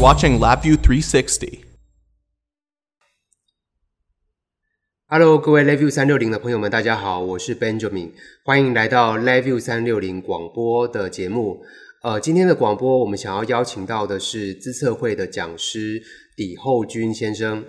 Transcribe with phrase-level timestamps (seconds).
[0.00, 1.60] watching LabVIEW 360.
[5.06, 11.62] Hello，各位 LabVIEW 三六零的朋友们，大家好，我是 Benjamin，欢迎来到 LabVIEW 三六零广播的节目。
[12.02, 16.02] 呃，今天的广播我们想要邀请到的是资策会的讲师
[16.36, 17.62] 李厚君先生。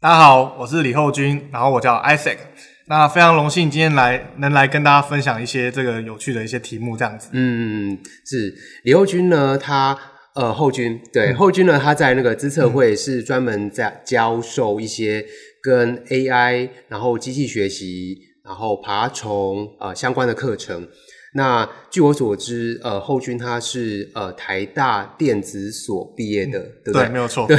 [0.00, 2.38] 大家好，我是李厚君，然后我叫 Isaac。
[2.86, 7.28] 那非常荣幸今天来能来跟大家分享一些这个有趣的一些题目，这样子。
[7.32, 8.54] 嗯，是
[8.84, 9.98] 李厚君呢，他
[10.34, 15.24] 呃后军对、嗯、厚君呢，他在那个资策会是专门在教授一些
[15.62, 20.88] 跟 AI 然后机器学习然后爬虫呃相关的课程。
[21.34, 27.02] 那据我所知，呃后军他是呃台大电子所毕业的，对不对？
[27.04, 27.46] 对，没有错。
[27.46, 27.58] 对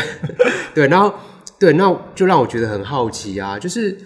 [0.74, 1.14] 对，然后
[1.60, 3.98] 对，那就让我觉得很好奇啊，就是。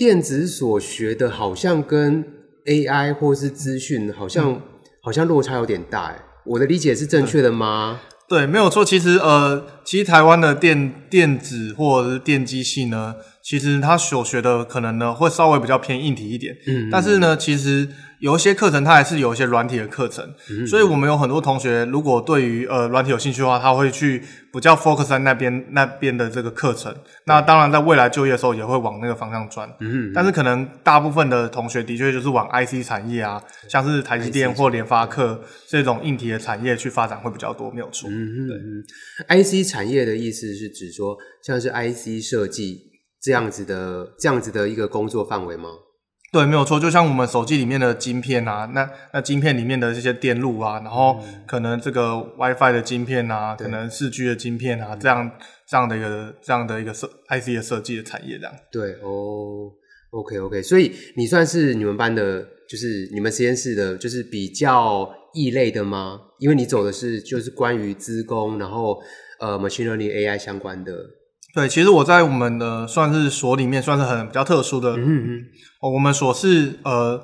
[0.00, 2.24] 电子所学的，好像跟
[2.64, 4.62] AI 或是资讯，好像、嗯、
[5.02, 6.16] 好像落差有点大。
[6.46, 8.00] 我的理解是正确的吗？
[8.30, 8.84] 对，没有错。
[8.84, 16.56] 其实呃，其实台湾的电电子或者是电机系呢，其实他所学的可能呢会稍微比较偏硬体一点。
[16.66, 17.88] 嗯，但是呢，其实。
[18.20, 26.94] 有一些课程，它还是有一些软体的课程，嗯，所以我们有很多同学，如果对于呃软体有兴趣的话，他会去比较 focus 在那边那边的这个课程。
[27.24, 29.66] 那当然，在未来就业的时候，也会往那个方向转。
[29.80, 38.10] 嗯，但是可能大部分的同学的确就是往 IC 产业啊，像是台积电或联发科这种硬体的产业去发展会比较多，没有错。
[38.10, 42.89] 嗯对，IC 产业的意思是指说，像是 IC 设计
[43.22, 45.68] 这样子的这样子的一个工作范围吗？
[46.32, 55.28] 对，没有错，就像我们手机里面的晶片啊，那那晶片里面的这些电路啊，然后可能这个 WiFi 的晶片啊，可能四 G 的晶片啊，这样
[55.68, 58.54] 这样的一个这样的一个设 IC 的设计的产业这样。
[58.70, 59.72] 对哦
[60.10, 66.16] ，OK OK，所以你算是你们班的，就是你们实验室的，就是比较异类的吗？
[66.38, 69.02] 因为你走的是就是关于资工，然后
[69.40, 70.92] 呃 Machine Learning AI 相关的。
[71.54, 74.96] 对，其实我在我们的算是所里面算是很比较特殊的。
[74.96, 75.44] 嗯嗯。
[75.80, 77.20] 哦，我们所是呃，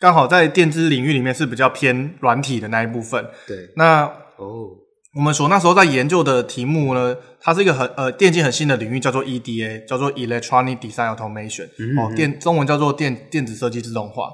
[0.00, 3.24] 刚好在电子领域里面是比较偏软体的那一部分。
[3.46, 3.68] 对。
[3.76, 4.04] 那
[4.36, 4.70] 哦，
[5.14, 11.68] 我们所那时候在研究的题目呢，它是一个很呃电竞很新的领域，叫做 EDA，叫做 Electronic Design Automation。
[11.78, 11.98] 嗯。
[11.98, 14.30] 哦，电中文叫做电电子设计自动化。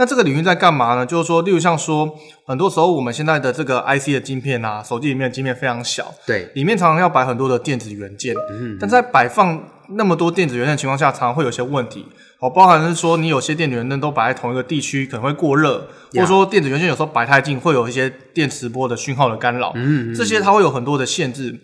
[0.00, 1.04] 那这个领域在干嘛呢？
[1.04, 2.10] 就是说，例如像说，
[2.46, 12.06] 很多时候我们现在的这个 IC 的晶片啊，手机里面的晶片非常小，对，里面常常要摆很多的电子元件，嗯，但在摆放那么多电子元件的情况下，常常会有些问题，
[12.38, 21.60] 哦，包含是说你有些电子元件都摆在同一个地区，可能会过热，或者说电子元件有时候摆太近，会有一些电磁波的讯号的干扰，嗯，这些它会有很多的限制。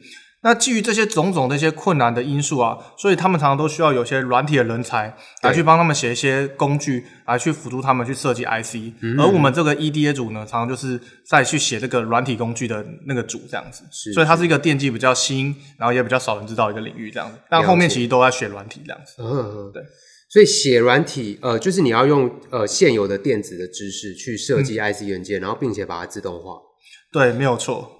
[0.46, 5.12] 那基于这些种种的一些困难的因素啊，所以他们常常都需要有些软体的人才
[5.42, 8.94] 来去帮他们写一些工具，来去辅助他们去设计 IC。
[9.00, 9.18] 嗯。
[9.18, 13.82] 而我们这个 EDA 组呢，常常就是在去写这个软体工具的那个组这样子。
[13.90, 14.12] 是。
[14.12, 17.36] 所以它是一个电机比较新，然后也比较少人知道一个领域这样子。
[17.50, 19.14] 但后面其实都在学软体这样子。
[19.18, 19.72] 嗯嗯。
[19.72, 19.82] 对。
[20.28, 26.54] 所以写软体，呃，就是你要用呃现有的电子的知识去设计 IC 元件，嗯，然后并且把它自动化。
[27.12, 27.95] 对，没有错。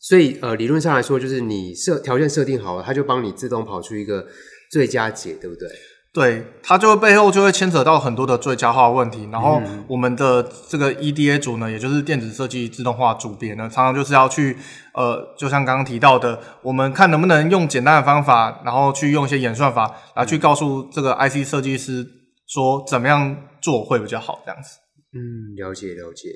[0.00, 4.26] 所以，呃，理论上来说，就是你设条件设定好了，它就帮你自动跑出一个
[4.70, 5.68] 最佳解，对不对？
[6.12, 9.28] 对，它就会背后就会牵扯到很多的最佳化问题。
[9.30, 14.56] 然后，我们的这个 EDA 组呢，也就是电子设计自动化组别呢，常常就是要去，
[14.94, 22.04] 呃，就像刚刚提到的，我们看能不能用简单的方法，然后去用一些演算法来去告诉这个 IC 设计师
[22.48, 24.78] 说怎么样做会比较好，这样子。
[25.12, 26.30] 嗯，了解了解。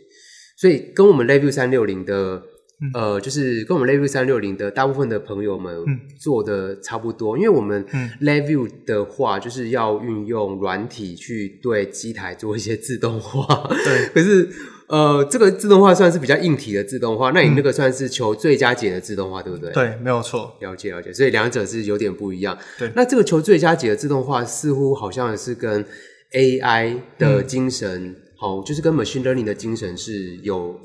[0.59, 2.43] 所以，跟我们 LabVIEW 三六零的。
[2.93, 5.75] 呃，就是跟我们 LabVIEW 三六零的大部分的朋友们
[6.21, 7.85] 做的差不多，嗯、因为我们
[8.21, 13.69] LabVIEW 的话，就是要运用软体去对机台做一些自动化。
[13.85, 14.49] 对， 可是
[14.89, 19.73] 呃，这个自动化算是比较硬体的自动化，那你那个算是求最佳解的自动化，对不对？
[19.73, 20.55] 对，没有错。
[20.61, 22.59] 了解了解，所以两者是有点不一样。
[22.79, 25.83] 对，那这个求最佳解的自动化，似乎好像是跟
[26.33, 30.79] AI 的精神，好、嗯，就是跟 Machine Learning 的精神是有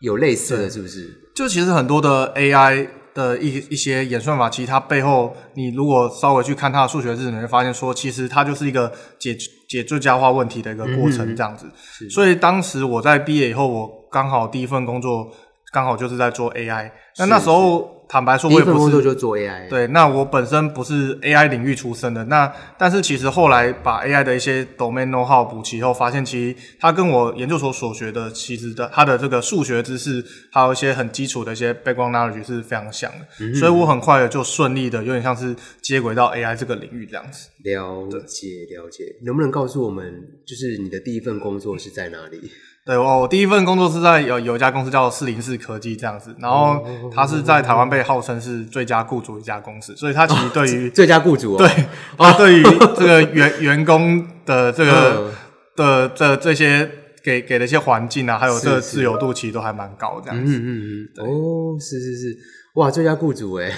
[0.00, 1.20] 有类似的，是不是？
[1.34, 9.36] 就其实很多的 AI 的一一些演算法，其实它背后，你如果稍微去看它的数学式，你会发现说，其实它就是一个解
[9.68, 11.66] 解最佳化问题的一个过程，这样子。
[12.00, 15.28] 嗯、所以当时我在毕业以后，我刚好第一份工作
[15.74, 17.92] 刚好就是在做 AI，那那时候。
[18.06, 19.66] 坦白说，我也不是，就做 AI。
[19.68, 30.22] 对，那我本身不是 AI 领域出身的，那但是其实后来把 AI 的一些 domain know-how 补齐后，发现其实它跟我研究所所学的，其实的它的这个数学知识，
[30.52, 37.48] 还有一些很基础的一些 background knowledge 是非常像的，嗯、所以我很快的就顺利的，有点像是接轨到 AI 这个领域这样子。
[37.64, 42.50] 了解了解，能不能告诉我们，就是你的第一份工作是在哪里？
[42.86, 51.86] 对，我第一份工作是在有有一家公司叫四零四科技这样子，然后它是在台湾被号称是最佳雇主一家公司，所以它其实对于、哦、最佳雇主、哦，对，
[52.18, 52.62] 他对于
[52.94, 55.32] 这个员 员工的这个、嗯、
[55.76, 56.86] 的这这些
[57.22, 60.58] 给给的一些环境啊，还有这个自由度，其实都还蛮高这样子。
[60.58, 62.36] 嗯嗯嗯，哦，是是是，
[62.74, 63.72] 哇，最佳雇主哎，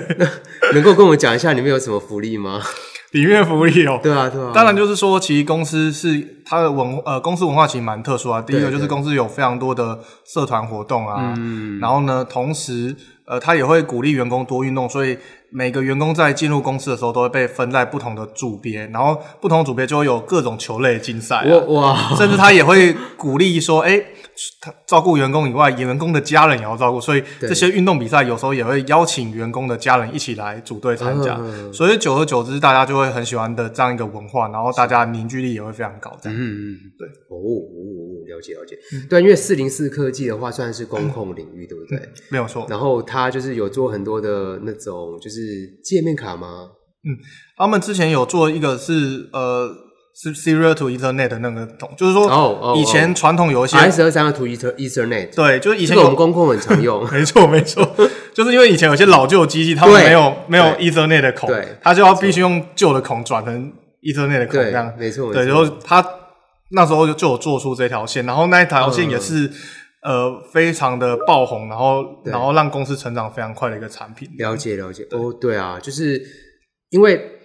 [0.72, 2.62] 能够跟我讲一下里面有什么福利吗？
[3.12, 8.40] 里面福利哦，对啊对啊，当然就是说，其实公司是它的文呃公司文化其实蛮特殊啊。
[8.40, 15.18] 第一个就是公司有非常多的社团活动啊，嗯，然后呢，同时呃，他也会鼓励员工多运动，所以
[15.50, 24.00] 每个员工在进入公司的时候都会被分在不同的组别，然后不同组别就会有各种球类竞赛啊，哇，甚至他也会鼓励说，哎。
[24.60, 31.36] 他照顾员工以外，员工的家人也要照顾，所以这些运动比赛有时候也会邀请员工的家人一起来组队参加。
[31.40, 36.16] 嗯、所以久而久之，大家就会很喜欢的这样一个文化，然后大家凝聚力也会非常高。
[36.22, 38.78] 这样，嗯嗯，对，哦哦，了解了解。
[38.92, 41.98] 嗯、对，因为四零四科技的话，算是公控领域，嗯、对不对？
[41.98, 42.66] 嗯、没有错。
[42.68, 46.70] 然后他就是有做很多的那种，就是界面卡吗？
[47.02, 47.16] 嗯，
[47.56, 49.89] 他们之前有做一个是呃。
[50.14, 57.88] 是 Serial to Ethernet 的那个桶，就是说，以前传统有一些 S 二三的 to Ethernet，对，就是以前我们公控很常用，没 错没错，
[58.34, 63.72] 就是因为以前有些老旧机器，他们没有没有 Ethernet 的孔，对，他就要必须用旧的孔转成
[64.02, 66.04] Ethernet 的孔，这样，没错，对，然后他
[66.72, 69.50] 那时候就有做出这条线，然后那一条线也是
[70.02, 74.28] 呃非常的爆红，然后然后让公司成长非常快的一个产品。
[74.36, 76.20] 了解了解，哦，对啊，就是
[76.90, 77.36] 因为。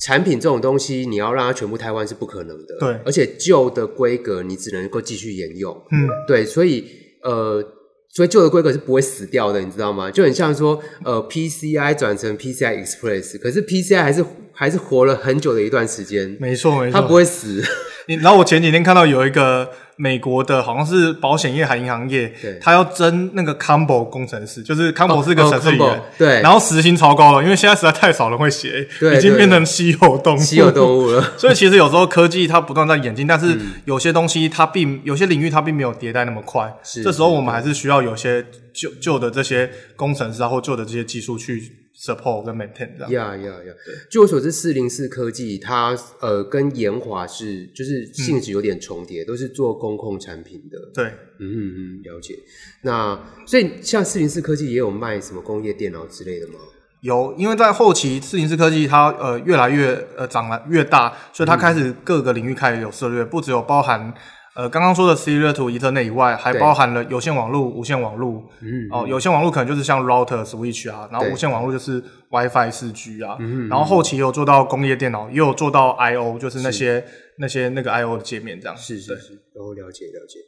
[0.00, 2.76] 产品这种东西，你要让它全部台湾是不可能的。
[2.80, 5.74] 对，而且旧的规格你只能够继续沿用。
[5.92, 6.84] 嗯，对，所以
[7.22, 7.62] 呃，
[8.08, 10.10] 所以旧的规格是不会死掉的，你知道吗？
[10.10, 16.36] 就很像说，呃，PCI 转成 PCI Express，可是 PCI 还是还是活了很久的一段时间。
[16.40, 17.62] 没错，没错，它不会死。
[18.06, 19.70] 你然后我前几天看到有一个。
[20.00, 31.32] 美国的好像是保险业还银行业，对，他要争那个 Combo 工程师，就是 Combo 是一个程式语言，对，然后时薪超高了，因为现在实在太少人会写， 已经变成稀有动物，稀有动物了。
[31.36, 38.42] 所以其实有时候科技它不断在演进，但是有些东西它并有些领域它并没有迭代那么快，是，这时候我们还是需要有些
[38.72, 41.79] 旧旧的这些工程师啊，或旧的这些技术去。
[42.00, 43.10] Support 跟 maintain 这样。
[43.12, 43.74] 呀呀呀！
[44.10, 50.78] 据我所知，四零四科技它呃跟研华是就是性质有点重叠，嗯、都是做公控产品的。
[50.94, 51.04] 对，
[51.38, 52.34] 嗯嗯嗯，了解。
[52.82, 56.54] 那所以像四零四科技也有卖什么工业电脑之类的吗？
[57.02, 64.14] 有，因为在后期四零四科技它呃越来越呃长了越大，所以它开始各个领域开始有涉略，不只有包含。
[64.56, 68.44] 呃，刚刚说的 Serial to Ethernet 以外，还包含了有线网络、无线网络。
[68.60, 73.36] 嗯，哦，有线网络可能就是像 Router、Switch 啊，然后无线网络就是 WiFi 四 G 啊。
[73.38, 77.04] 嗯，然后后期有做到工业电脑，也有做到 I/O，就是那些
[77.38, 78.76] 那些那个 I/O 的界面这样。
[78.76, 80.40] 是是是，都了解了解。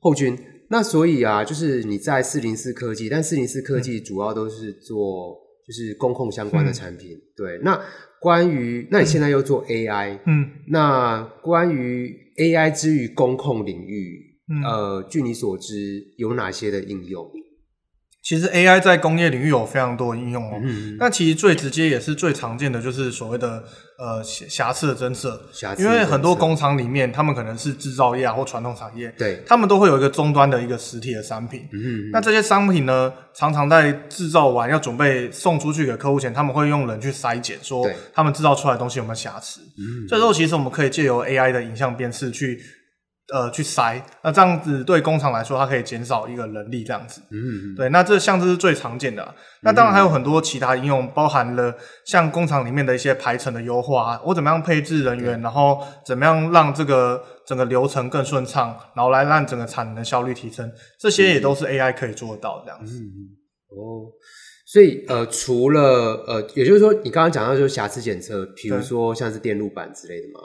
[0.00, 0.38] 后军，
[0.70, 5.36] 那所以啊，就是你在四零四科技，但四零四科技主要都是做
[5.66, 7.10] 就是公控相关的产品。
[7.36, 7.78] 对，那
[8.18, 17.30] 关于那你现在又做 AI，嗯，那关于 AI 之于工控领域，嗯、呃，据你所知有哪些的应用？
[18.22, 20.60] 其实 AI 在工业领域有非常多的应用哦。
[20.62, 23.64] 嗯，那其实最直接也是最常见的就是所谓的
[23.98, 25.48] 呃瑕疵的侦测。
[25.52, 31.68] 瑕疵，因为很多工厂里面，他们可能是制造业啊或传统产业，对，他们都会有一个终端的一个实体的商品。
[31.72, 39.60] 嗯，那这些商品呢，常常在制造完要准备送出去给客户前，他们会用人去筛检，说他们制造出来的东西有没有瑕疵。
[39.78, 42.60] 嗯，这时候其实我们可以借由 AI 的影像辨识去。
[43.32, 47.22] 呃，去筛，那这样子对工厂来说，它可以减少一个人力，这样子。
[47.30, 49.34] 嗯，对，那这像这是最常见的啊。
[49.62, 51.74] 那当然还有很多其他应用，包含了
[52.04, 62.98] 像工厂里面的一些排程的优化，我怎么样配置人员，然后怎么样让这个整个流程更顺畅，然后来让整个产能的效率提升，这些也都是 AI 可以做得到这样子。
[62.98, 63.06] 嗯，
[63.68, 64.10] 哦，
[64.66, 70.40] 所以呃，除了呃，也就是说，你刚刚讲到就是瑕疵检测，比如说像是电路板之类的吗？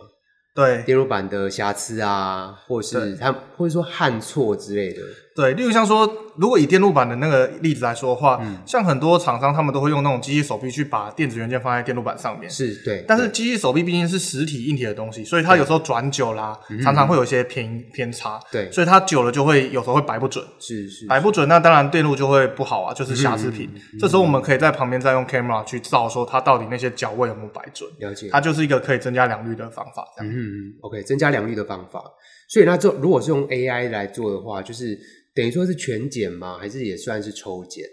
[0.58, 5.04] 对，电路板的瑕疵啊，或是它，或者说焊错之类的。
[5.38, 12.50] 对，例如像说，如果以电路板的那个例子来说的话，嗯，像很多厂商他们都会用那种机器手臂去把电子元件放在电路板上面。
[12.50, 13.06] 是，对。
[13.08, 18.40] 但是机器手臂毕竟是实体硬体的东西，所以它有时候转久啦，常常会有一些偏偏差。
[18.52, 20.44] 对，所以它久了就会有时候会摆不准。
[20.58, 23.70] 是是，摆不准，那当然电路就会不好啊，就是瑕疵品。
[24.00, 27.88] 这时候我们可以在旁边再用 camera 去照，说它到底那些角位有没有摆准。
[28.00, 28.28] 了解。
[28.32, 30.04] 它就是一个可以增加良率的方法。
[30.18, 30.34] 这样。
[30.34, 30.74] 嗯嗯。
[30.82, 32.02] OK，增加良率的方法。
[32.50, 34.98] 所以那这如果是用 AI 来做的话，就是。
[35.38, 36.58] 等于说是全检吗？
[36.58, 37.86] 还是也算是抽检？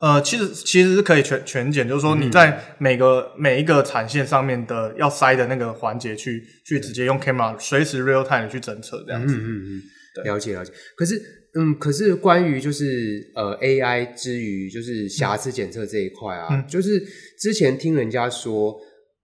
[0.00, 9.36] 呃，其实其实是可以全全检，就是说你在每个、嗯、每一个产线上面的要筛的那个环节去去直接用 camera 随时 real time 去侦测这样子。
[9.36, 9.82] 嗯嗯
[10.16, 10.72] 嗯，了解了解。
[10.96, 11.22] 可是
[11.54, 17.00] 嗯，可是关于就是呃 AI 之余就是瑕疵检测这一块啊，嗯、就是
[17.38, 18.76] 之前听人家说，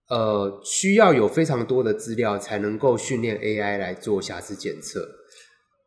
[0.09, 5.05] 呃，需要有非常多的资料才能够训练 AI 来做瑕疵检测。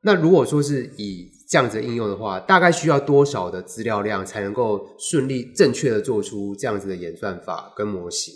[0.05, 8.33] 那如果说是以这样子的应用的话，大概需要多少的资料量才能够顺利正确的做出这样子的演算法跟模型？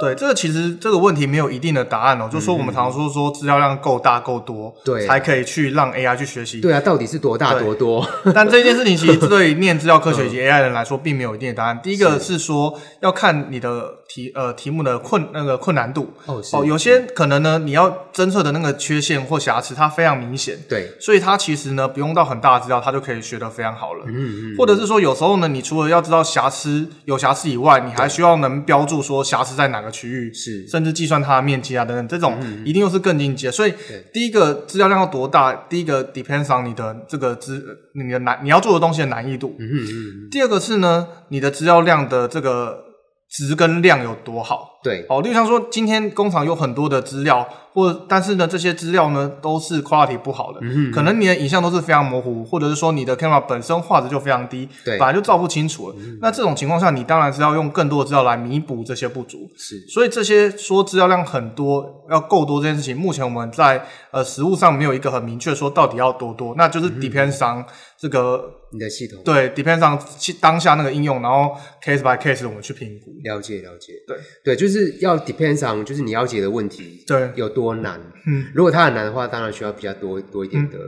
[0.00, 2.28] 对，这个其实这个问题没有一定的答案哦。
[2.28, 6.60] 嗯、就是说我们常常说说资料量够大够多，对、啊，才可以去让 AI 去学习。
[6.60, 8.04] 对啊，到底是多大多多？
[8.34, 11.76] 但这件事情其实 对念资料科学以及 AI 人来说，并没有一定的答案。
[11.76, 24.04] 嗯、第一个是说要看你的题呃题目的困那个困难度哦，哦，有些可能呢，你要侦测的那个缺陷或瑕疵，它非常明显，对，所以它其实呢不用到很大的资料，它就可以学得非常好了。
[24.06, 30.66] 嗯嗯，或者是说有时候呢，你除了要知道瑕疵有瑕疵以外，你还需要能标注说瑕疵在哪个区域是。
[30.68, 33.50] 甚至计算它的面积啊等等，这种一定又是更进阶。
[33.50, 33.74] 所以
[34.12, 35.52] 第一个资料量要多大？
[35.68, 39.56] 第一个 depends on 你的这个资你的难你要做的东西的难易度。
[39.58, 40.28] 嗯嗯。
[40.30, 42.85] 第二个是呢，你的资料量的这个
[43.30, 44.80] 值跟量有多好？
[44.82, 45.04] 对。
[45.08, 47.46] 哦，例如像说今天工厂有很多的资料。
[47.76, 55.96] 或但是呢，这些资料呢都是 quality 不好的，嗯，可能你的影像都是非常模糊，或者是说你的 camera 本身画质就非常低，对，本来就照不清楚了。
[55.98, 59.46] 嗯、那这种情况下，你当然是要用更多的资料来弥补这些不足。
[59.58, 67.62] 是，所以这些说资料量很多要够多这件事情，目前我们在呃实物上没有一个很明确说到底要多多，那就是 depends on
[68.00, 70.00] 这个你的系统，对，depends on
[70.40, 73.12] 当下那个应用，然后 case by case 我们去评估。
[73.22, 77.66] 了解了解，对对，就是要 depends on 就是你要解的问题，对，有多。
[77.66, 80.78] 多难，嗯，如果它很难的话，当然需要比较多多一点的，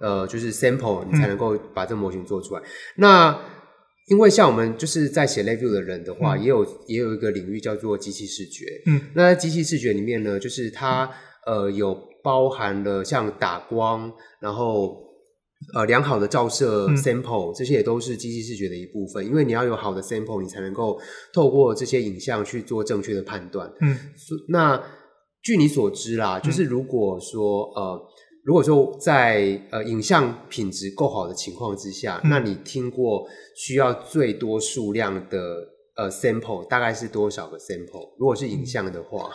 [0.00, 2.60] 嗯、呃，就是 sample，你才能够把这个模型做出来。
[2.60, 2.64] 嗯、
[2.98, 3.40] 那
[4.06, 11.10] 因为像我们就是在写 LabVIEW 的人的话，嗯、也有也有一个领域叫做机器视觉，嗯，那在机器视觉里面呢，就是它
[11.44, 14.96] 呃有包含了像打光，然后
[15.74, 19.24] 呃良好的照射 sample，、嗯、这些也都是机器视觉的一部分。
[19.24, 20.98] 因为你要有好的 sample，你才能够
[21.32, 23.96] 透过这些影像去做正确的判断，嗯，
[24.48, 24.82] 那。
[25.40, 28.00] 据你所知啦，就是如果说、嗯、呃，
[28.44, 33.24] 如果说在呃影像品质够好的情况之下，嗯、那你听过
[33.56, 35.38] 需要最多数量的
[35.96, 38.14] 呃 sample 大概是多少个 sample？
[38.18, 39.30] 如果是影像的话。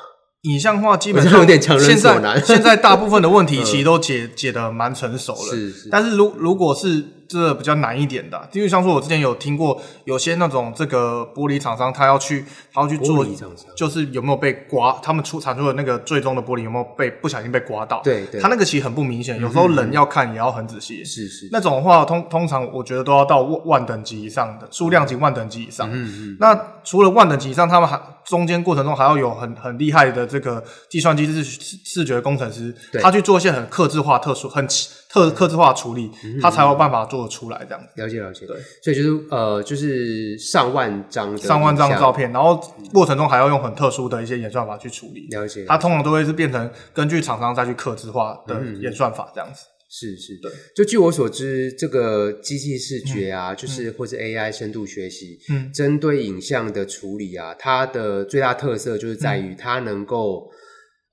[0.46, 2.44] 嗯影像化基本上有点强人所难。
[2.44, 5.40] 现在大部分的问题 其实都解解的蛮成熟了。
[5.40, 5.90] 是是。
[5.90, 13.26] 但是如如果是这比较难一点的，因为像说我之前有听过有些那种这个玻璃厂商，他要去他要去做，
[13.74, 18.02] 就是有没有被刮，他们出产出的那个最终的玻璃有没有被不小心被刮到？
[18.04, 18.42] 对对。
[18.42, 21.06] 他那个其实很不明显，有时候人要看也要很仔细。
[21.06, 21.48] 是是。
[21.54, 25.90] 那种的话，通通常我觉得都要到万万等级以上的数量级万等级以上。
[25.90, 26.38] 嗯嗯。
[26.42, 30.26] 那除了万等级以上，他们还中间过程中还要有很很厉害的。
[30.26, 31.44] 这个计算机视
[31.84, 34.68] 视觉工程师，他去做一些很克制化、特殊、很
[35.10, 38.02] 特克制化处理，嗯、他才有办法做得出来这样子。
[38.02, 42.60] 了解了解，对，所以就是呃，就是上万张上万张照片，然后
[42.92, 45.28] 过程中还要用很特殊的一些演算法去处理。
[45.30, 49.66] 了解，它通常都会是变成根据厂商再去克制化的演算法这样子。
[49.96, 50.52] 是是，对。
[50.76, 60.50] 就据我所知，这个机器视觉啊，嗯、就是或是 AI 深度学习，嗯，针对影像的处理啊，它的最大特色就是在于它能够，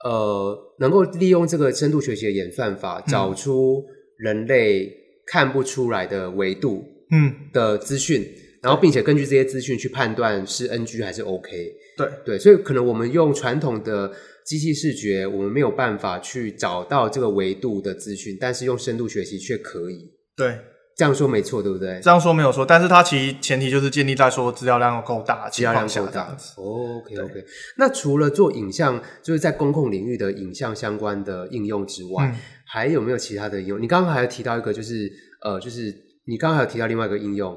[0.07, 3.85] 嗯、呃，能够利用这个深度学习的演算法，找出
[4.17, 4.91] 人类
[5.27, 6.83] 看不出来的维度，
[7.13, 11.51] 嗯，的资讯，嗯、然后并且根据这些资讯去判断是 NG 还是 OK。
[11.99, 12.09] 对。
[12.25, 14.11] 对，所以可能我们用传统的。
[14.45, 20.11] 机器视觉，我们没有办法去找到这个维度的资讯，但是用深度学习却可以。
[20.37, 20.59] 对，
[20.97, 22.01] 这样说没错，对不对？
[22.03, 26.37] 这样说没有错，但是它其实前提就是建立在说资料量要够大，资料量够大。
[26.57, 27.45] 哦，OK OK。
[27.77, 33.81] 那除了做影像，就是在公共领域的影像相关的应用之外，嗯、还有没有其他的应用？
[33.81, 35.11] 你刚刚还有提到一个，就是
[35.45, 35.95] 呃，就是
[36.27, 37.57] 你刚刚还有提到另外一个应用。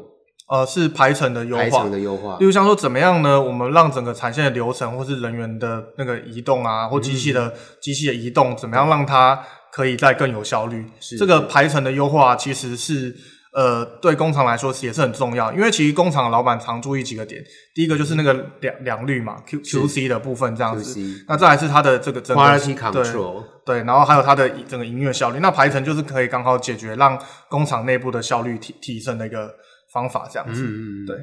[0.53, 2.37] 呃，是排程的优化，排程的优化。
[2.37, 3.41] 例如像说，怎么样呢？
[3.41, 10.85] 我们让整个产线的流程，或是人员的那个移动啊，或机器的机器的移动，怎么样让它可以再更有效率？
[10.99, 13.15] 是这个排程的优化，其实是
[13.51, 15.51] 呃，对工厂来说也是很重要。
[15.53, 17.43] 因为其实工厂的老板常注意几个点，
[17.73, 21.01] 第一个就是那个良良率嘛，Q Q C 的部分这样子。
[21.27, 25.39] 那再来是它的这个整个 Control，对，然后还有它的整个营运效率。
[25.41, 27.17] 那排程就是可以刚好解决让
[27.49, 29.51] 工厂内部的效率提提升的一个。
[29.93, 31.15] 方法这样子，嗯嗯，对，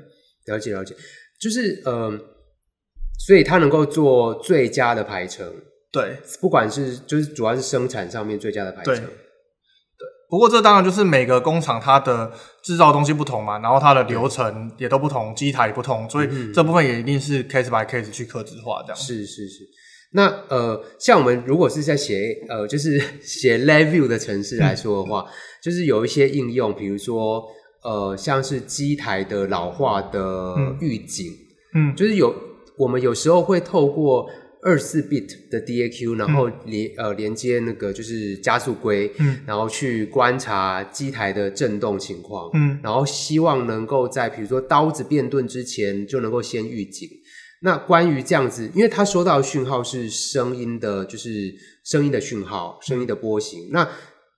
[0.47, 0.95] 了解了解，
[1.41, 2.11] 就是呃，
[3.27, 5.53] 所以它能够做最佳的排程，
[5.93, 9.05] 对，不管是就是主要是生产上面最佳的排程，对，
[10.29, 18.97] 不过这当然就是每个工厂它的制造东西不同嘛，然后它的流程也都不同，机台也不同，所以这部分也一定是 case by case 去刻制化这样。
[18.97, 19.65] 是是是。
[20.13, 25.31] 那呃，像我们如果是在写呃，就是 写 LabVIEW 的城市来说的话，嗯、
[25.63, 27.45] 就是有一些应用，比如说
[27.83, 31.33] 呃，像是机台的老化的预警，
[31.75, 32.35] 嗯，就是有
[32.77, 34.29] 我们有时候会透过
[34.63, 47.09] 二四 bit 的 DAQ，然后连、嗯、呃连接那个就是加速规，嗯，然后去观察机台的震动情况，嗯，然后希望能够在比如说刀子变钝之前就能够先预警。
[47.63, 53.69] 那关于这样子，因为他收到的讯号是声音的，就是声音的讯号，声音的波形。
[53.71, 53.87] 那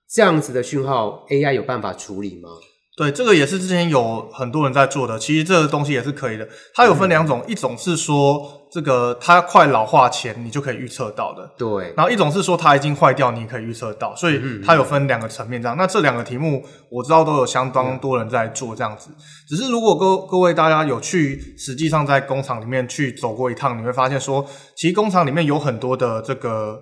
[0.09, 2.49] 这样子的讯号，AI 有办法处理吗？
[2.95, 5.17] 对，这个也是之前有很多人在做的。
[5.17, 6.47] 其实这个东西也是可以的。
[6.75, 11.49] 它有分两种，嗯、一种是说这个它快老化前你就可以预测到的。
[11.57, 11.91] 对。
[11.97, 14.15] 然后一种是说它已经坏掉，你可以预测到。
[14.15, 15.75] 所以它有分两个层面这样。
[15.75, 19.09] 那这两个题目我知道都有相当多人在做这样子。
[19.47, 24.45] 只是如果各各位大家有去实际上在工厂里面去走过一趟，你会发现说，
[24.75, 26.79] 其实工厂里面有很多的这个。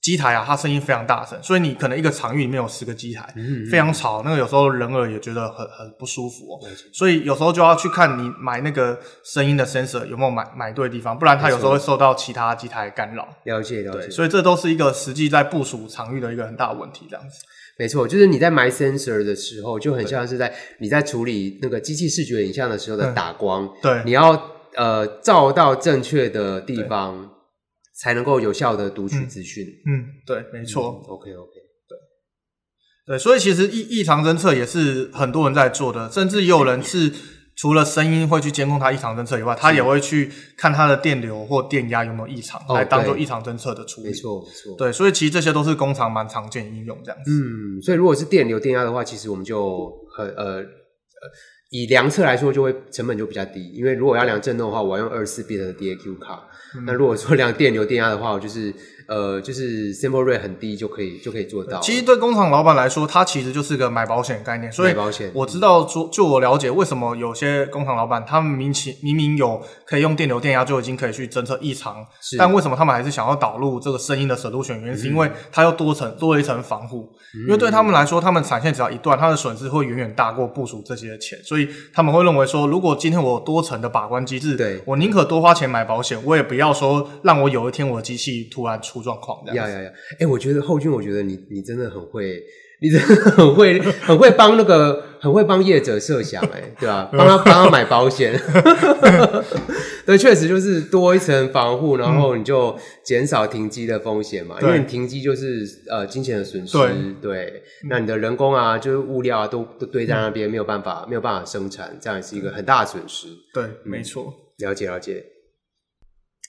[0.00, 4.22] 机台啊，它声音非常大声，所以你可能一个场域里面有十个机台，嗯嗯非常吵。
[4.24, 6.60] 那个有时候人耳也觉得很很不舒服哦。
[6.92, 13.28] 所以有时候就要去看你买那个声音的 sensor 有没有买买对地方，不然它有时候会受到其他机台干扰。
[13.44, 14.06] 了解了解。
[14.06, 17.44] 对，所以这都是一个实际在部署场域的一个很大的问题，这样子。
[17.76, 23.64] 没错，就是你在买 sensor 的时候，就很像是在你在处理那个机器视觉影像的时候的打光。
[23.64, 27.30] 嗯、对，你要呃照到正确的地方。
[27.98, 29.66] 才能够有效的读取资讯。
[29.86, 31.02] 嗯，对，没错。
[31.04, 31.52] 嗯、OK OK，
[31.88, 31.98] 对
[33.06, 37.12] 对，所以其实异异常侦测也是很多人在做的，甚至也有人是
[37.56, 44.08] 除了声音会去监控它异常侦测以外，他也会去看它的电流或电压有没有异常，来当做异常侦测的处理。
[44.08, 44.76] 没错没错。
[44.76, 47.30] 对，所以其实这些都是工厂蛮常见应用这样子。
[47.30, 50.64] 嗯，所以如果是电流电压的话，其实我们就很呃呃。
[51.70, 56.47] 以量测来说，就会成本就比较低，因为如果要量震动的话，我要用二十四 bit 的 DAQ 卡。
[56.86, 58.74] 那如果说量电流电压的话，我就是。
[59.08, 61.80] 呃，就是 sample rate 很低就可以就可以做到。
[61.80, 64.70] 其实对工厂老板来说，它其实就是个买保险概念。
[64.70, 64.94] 所以
[65.32, 72.06] 我知道，说就我了解，为什么有些工厂老板他们明其明明有可以用电流电压就已经可以去侦测异常，
[72.38, 74.78] 但为什么他们还是想要导入这个声音的 solution？
[74.80, 77.10] 原因是因为它要多层多了一层防护。
[77.46, 89.44] 因为对他们来说，他们产线只要一断，它的损失会远远大过部署这些钱，所以他们会认为说，如果今天我有多层的把关机制，对我宁可多花钱买保险，我也不要说让我有一天我的机器突然出状况。
[89.54, 89.90] 呀呀呀！
[90.12, 92.42] 哎、欸，我觉得后俊，我觉得你你真的很会，
[92.80, 97.08] 你真的很会，很会帮那个，很会帮业者设想，哎，对吧？
[97.12, 98.40] 帮他帮他买保险，
[100.06, 104.56] 对，确实就是多一层防护，然后你就减少停机的风险嘛。
[104.60, 107.62] 嗯、因为你停机就是呃金钱的损失，对，对。
[107.88, 113.28] 那你的人工啊，就是物料啊，都都堆在那边，没有办法没有办法生产，这样也是一个很大的损失。
[113.52, 115.24] 对，没错、嗯，了解了解。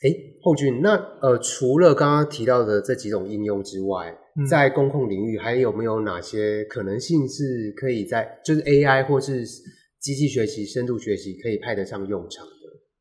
[0.02, 0.10] 哎，
[0.42, 9.46] 后俊，那呃，除了刚刚提到的这几种应用之外，嗯、在公控领域还有没有哪些可能性是可以在就是 AI 或是
[10.00, 12.52] 机器学习、深度学习可以派得上用场的？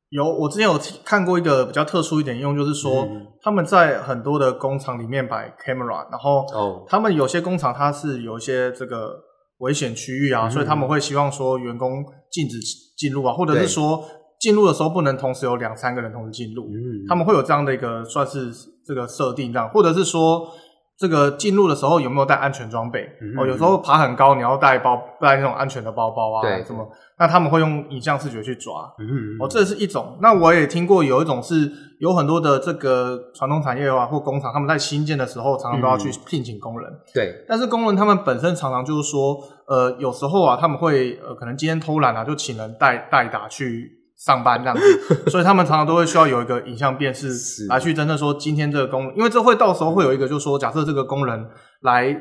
[0.08, 9.20] 有，我之前有看过一个比较特殊一点应用，就是说、嗯、他们在很多的工厂里面摆 camera，然后哦，他们有些工厂它是有一些这个
[9.58, 12.58] 危险区域啊，嗯、所以他们会希望说员工禁止
[12.96, 14.04] 进入啊，或者是说。
[14.38, 18.52] 进入的时候不能同时有两三个人同时进入，嗯，他们会有这样的一个算是
[18.84, 20.48] 这个设定这样，或者是说
[20.96, 23.08] 这个进入的时候有没有带安全装备？
[23.20, 26.88] 嗯、哦，有时候爬很高，你要带包带那种安全的包包啊，对，什么？
[27.18, 30.16] 那他们会用影像视觉去抓，嗯，哦，这是一种。
[30.20, 37.44] 那我也听过有一种是有很多的这个传统产业啊或工厂，他们在新建的时候常常都要去聘请工人，对。
[37.48, 43.97] 但是工人他们本身常常就是说，呃，有时候啊他们会呃可能今天偷懒啊，就请人代代打去。
[44.18, 47.28] 上班这样子， 所以他们常常都会需要有一个影像辨识
[47.68, 51.46] 来去真正说今天这个工人，因为这会到时候会有一个就是说，假设这个工人
[51.82, 52.14] 来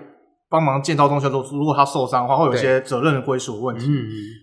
[0.48, 3.88] 帮忙建造东西的时候，如果他受伤的话，会有一些责任归属问题，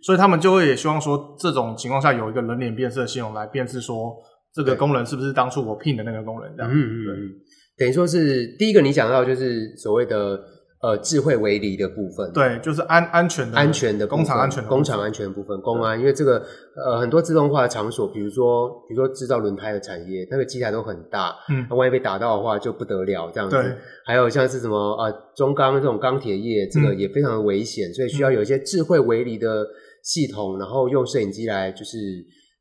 [0.02, 4.12] 所以他们就会也希望说，这种情况下有一个人脸辨识的系统来辨识说，
[4.52, 6.72] 这个工人是不是当初我聘的那个工人这样。
[6.72, 7.30] 嗯嗯嗯，
[7.78, 10.40] 等于说是第一个你讲到就是所谓的。
[10.84, 16.44] 呃，智慧为篱的部分，对，就是安安全的、安全的工厂安全的工厂安全的部分，公安，因为这个
[16.76, 23.56] 呃很多自动化的场所，比如说比如说制造轮胎的产业，那个机台都很大，嗯，那万一被打到的话就不得了，这样子。
[23.56, 29.66] 对，还有像是什么呃中钢这种钢铁业，这个也非常的危险，嗯，所以需要有一些智慧为篱的
[30.02, 31.96] 系统，然后用摄影机来就是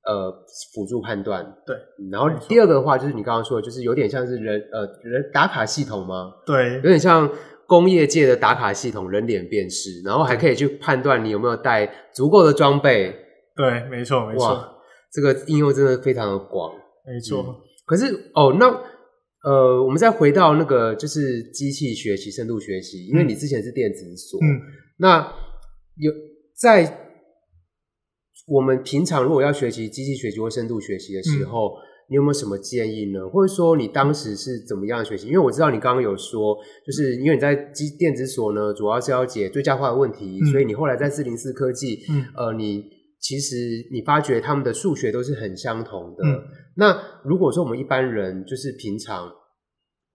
[0.07, 0.31] 呃
[0.73, 1.43] 辅助判断。
[1.67, 1.75] 对，
[2.09, 6.31] 然后第二个的话就是你刚刚说的，就是有点像是人呃人打卡系统吗？
[6.45, 7.29] 对，有点像。
[7.67, 13.15] 工业界的打卡系统，人脸辨识，然后还可以去判断你有没有带足够的装备。
[13.55, 14.69] 对，没错，没错。
[15.11, 16.73] 这个应用真的非常的广。
[17.05, 17.61] 没错。
[17.85, 18.67] 可是哦，那
[19.43, 24.47] 呃，我们再回到那个就是机器学习、深度学习，因为你之前是电子所，嗯，
[24.97, 25.19] 那
[25.97, 26.11] 有
[26.55, 27.09] 在
[28.47, 31.81] 我们平常如果要学习机器学习或深度学习的时候，嗯、
[32.13, 33.27] 你有没有什么建议呢？
[33.27, 35.25] 或者说你当时是怎么样学习？
[35.25, 42.83] 因为我知道你刚刚有说，就是因为你在机电子所呢，主要是要解最佳化的问题，嗯、所以你后来在四零四科技，嗯，呃，你
[43.19, 43.55] 其实
[43.91, 46.23] 你发觉他们的数学都是很相同的。
[46.23, 46.39] 嗯
[46.75, 49.27] 那如果说我们一般人就是平常，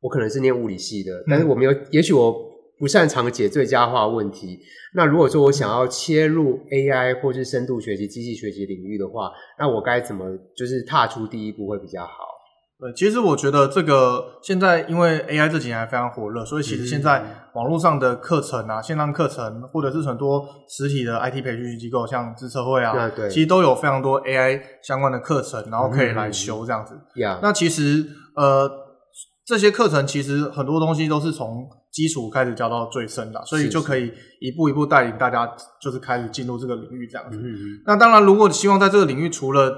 [0.01, 2.33] 我可能是念物理系的，但是我没有，也许我
[2.79, 4.61] 不擅长解最佳化问题。
[4.95, 10.25] 那如果说我想要切入 AI 或是深度学习、机器学习领域的话，那我该怎么
[10.57, 12.11] 就是踏出第一步会比较好？
[12.81, 26.95] 对，其实我觉得这个现在因为 AI 这几年还非常火热，所以其实现在网络上的课程啊、线上课程，或者是很多实体的 IT 培训机构，像资策会啊，对对，其实都有非常多 AI 相关的课程，然后可以来修这样子。
[27.43, 28.71] 那其实呃，
[29.45, 35.51] 这些课程其实很多东西都是从基础开始教到最深的，所以就可以一步一步带领大家，
[35.83, 37.37] 就是开始进入这个领域这样子。
[37.85, 39.75] 那当然，如果你希望在这个领域除了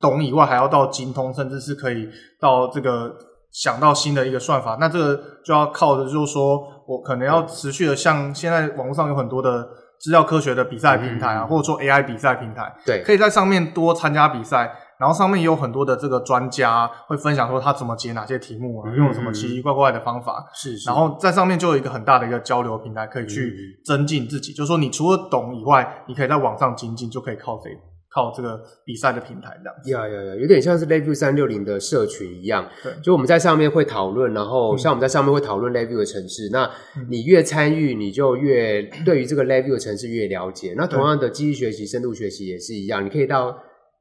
[0.00, 2.08] 懂以外，还要到精通，甚至是可以
[2.40, 3.14] 到这个
[3.52, 9.68] 想到新的一个算法，那这个就要靠的就是说我可能要持续的，像现在网络上有很多的
[10.00, 27.70] 资料科学的比赛平台啊，嗯、或者说 AI 比赛平台，对，可以在上面多参加比赛，然后上面也有很多的这个专家会分享说他怎么解哪些题目啊，嗯、用什么奇奇怪怪的方法，是，是，然后在上面就有一个很大的一个交流平台，可以去增进自己，嗯、就是说你除了懂以外，你可以在网上精进，就可以靠这。
[28.12, 32.68] 靠这个比赛的平台这样子，呀呀呀，有点像是 LabVIEW 三六零的社群一样。
[32.82, 36.48] 对，就我们在上面会讨论，然后像我们在上面会讨论 LabVIEW 的城市。
[36.48, 36.70] 嗯、那
[37.08, 40.74] 你越参与，你就越对于这个 LabVIEW 的城市越了解。
[40.76, 43.06] 那同样的机器学习、深度学习也是一样。
[43.06, 43.56] 你可以到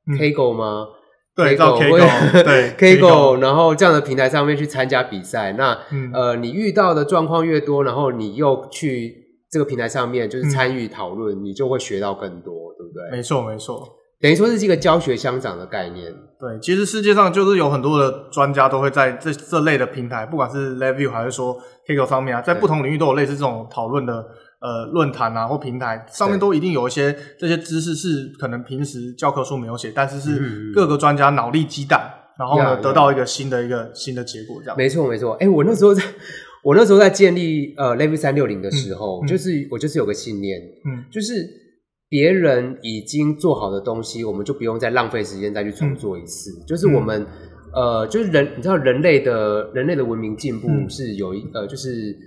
[0.08, 0.88] Kaggle 吗？
[1.36, 5.54] 对， 到 Kaggle，对 Kaggle，然后这样的平台上面去参加比赛。
[5.54, 9.16] 那、嗯、呃，你遇到的状况越多，然后你又去
[9.50, 13.18] 这个平台上面就是参与讨论，嗯、你就会学到更多，对不对？
[13.18, 13.96] 没错，没错。
[14.22, 16.14] 等于说是一个教学相长的概念。
[16.38, 21.58] 对，其实世界上就是有很多的专家都会在这这类的平台，不管是 LabVIEW 还是说
[21.88, 24.26] Kaggle 上面啊，在不同领域都有类似这种讨论的
[24.60, 32.00] 呃论坛啊或平台，上面都一定有一些这些知识是可能平时教科书没有写，但是是各个专家脑力激荡，
[32.38, 34.78] 然后呢得到一个新的一个新的结果这样。
[34.78, 36.04] 没错没错，哎，我那时候在，
[36.64, 41.58] 我那时候在建立呃 LabVIEW 三六零的时候，就是我就是有个信念，嗯，就是。
[42.12, 46.50] 别人已经做好的东西，我们就不用再浪费时间再去重做一次。
[46.50, 47.22] 嗯、就是我们，
[47.76, 52.18] 嗯、呃，就是人，你知道，人类的人类的文明进步是有一、嗯、呃，就是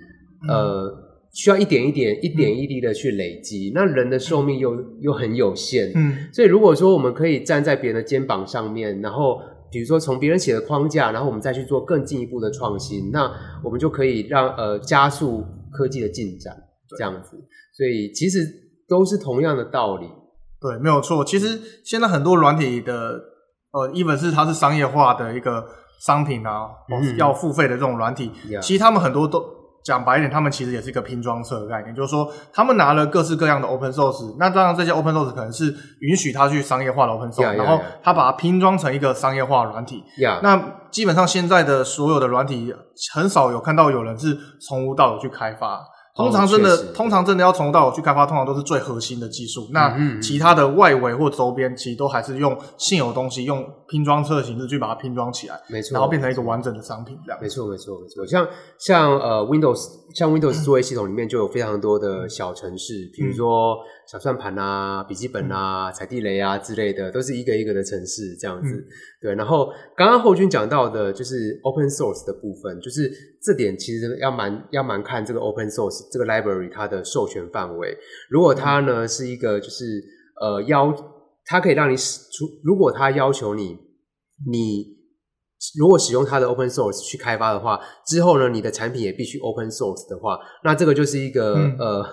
[0.47, 0.89] 呃，
[1.33, 3.69] 需要一点一点、一点一滴的去累积。
[3.69, 13.29] 嗯、那人的寿命又又很有限，嗯，所以如果说我们可以站在别人的肩膀上面，然后比如说从别人写的框架，然后我们再去做更进一步的创新，那
[13.63, 16.55] 我们就可以让呃加速科技的进展，
[16.97, 17.37] 这样子。
[17.75, 18.63] 所以其实。
[18.85, 20.05] 都是同样的道理，
[20.59, 21.23] 对，没有错。
[21.23, 23.19] 其实现在很多软体的，
[23.71, 25.65] 呃，一本是它是商业化的一个
[26.05, 29.39] 商品啊，嗯、要付费的这种软体，嗯、其实他们很多都
[29.83, 35.65] 讲白一点，他们其实也是一个拼装车的概念，就是说他们拿了各式各样的 open source，那当然这些 open source 可能是
[35.99, 37.57] 允许他去商业化的 open source，yeah, yeah, yeah.
[37.57, 40.03] 然后他把它拼装成一个商业化软体。
[40.41, 42.73] 那基本上现在的所有的软体，
[43.13, 45.81] 很少有看到有人是从无到有去开发。
[46.15, 49.67] 通常真的，哦、通常真的要从头到有去开发，通常都是最核心的技术。
[49.71, 57.39] 那其他的外围或周边，其实都还是用现有东西，用拼装车的形式去把它拼装起来，没错，然后变成一个完整的商品这样。
[57.39, 58.25] 没错，没错，没错。
[58.25, 58.47] 像
[58.79, 63.77] 像呃 Windows，像 Windows 作业系统里面就有非常多的小程式，比、嗯、如说
[64.11, 68.73] 小算盘啊、笔记本啊、踩、嗯、地雷啊之类的，都是一个一个的程式这样子。
[68.73, 68.85] 嗯、
[69.21, 73.11] 对，然后刚刚侯军讲到的就是 Open Source 的部分，就是
[73.43, 76.09] 这点其实要蛮要蛮看这个 Open Source。
[76.11, 77.95] 这个 library 它的授权范围，
[78.27, 80.03] 如果它呢是一个就是
[80.41, 80.91] 呃要
[81.45, 83.77] 它可以让你使出，如果它要求你
[84.51, 84.85] 你
[85.77, 92.05] 如果使用它的 open source 去开发的话，之后呢你的产品也必须 open source 的话，那这个就是一个、嗯、呃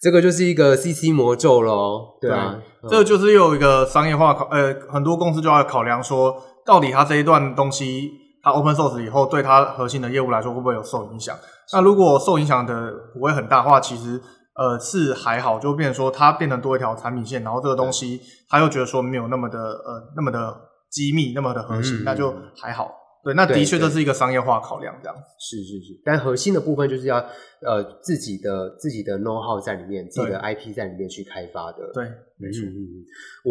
[0.00, 8.10] 这个就是一个 CC 魔咒咯，对啊，嗯、这个就是又有一个商业化考呃很多公司就要考量说，到底它这一段东西
[8.42, 11.34] 它 open source 以后对它核心的业务来说会不会有受影响？
[11.72, 14.20] 那如果受影响的不会很大的话，其实
[14.56, 20.54] 呃是还好，就变成说它变成多一条产品线，然后这个东西他又觉得说没有那么的呃那么的
[20.94, 22.90] 机密，那么的核心，嗯、那就还好。
[23.24, 25.16] 对，那的确这是一个商业化考量，这样。
[25.40, 27.16] 是是是，但核心的部分就是要
[27.60, 31.78] 呃自己的自己的 know how 在里面，自己的 IP 在里面去开发的。
[31.92, 32.04] 对，
[32.38, 32.62] 没错。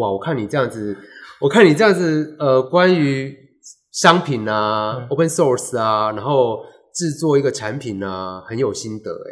[0.00, 0.96] 哇，我看你这样子，
[1.40, 3.44] 我看你这样子，呃，关于。
[3.94, 9.30] 商品啊、嗯、，open source 啊，然后制作一个产品啊，很有心得哎。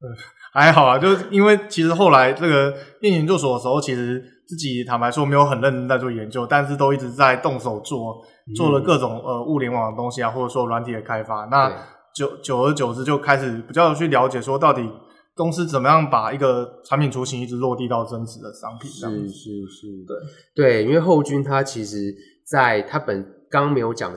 [0.00, 0.14] 嗯，
[0.52, 11.44] 还好啊，就是因为其实后来这个念研究所的时候，其实自己坦白说没有很认真在做研究，但是都一直在动手做，做了各种呃物联网的东西啊，或者说软体的开发。
[11.46, 11.70] 那
[12.14, 14.88] 久久而久之就开始比较去了解说到底。
[15.34, 18.90] 公司怎么样把一个产品雏形一直落地到真实的商品？
[18.90, 20.16] 是是是，对
[20.54, 22.10] 对，因为后军他其实
[22.42, 24.10] 在他本刚没有讲，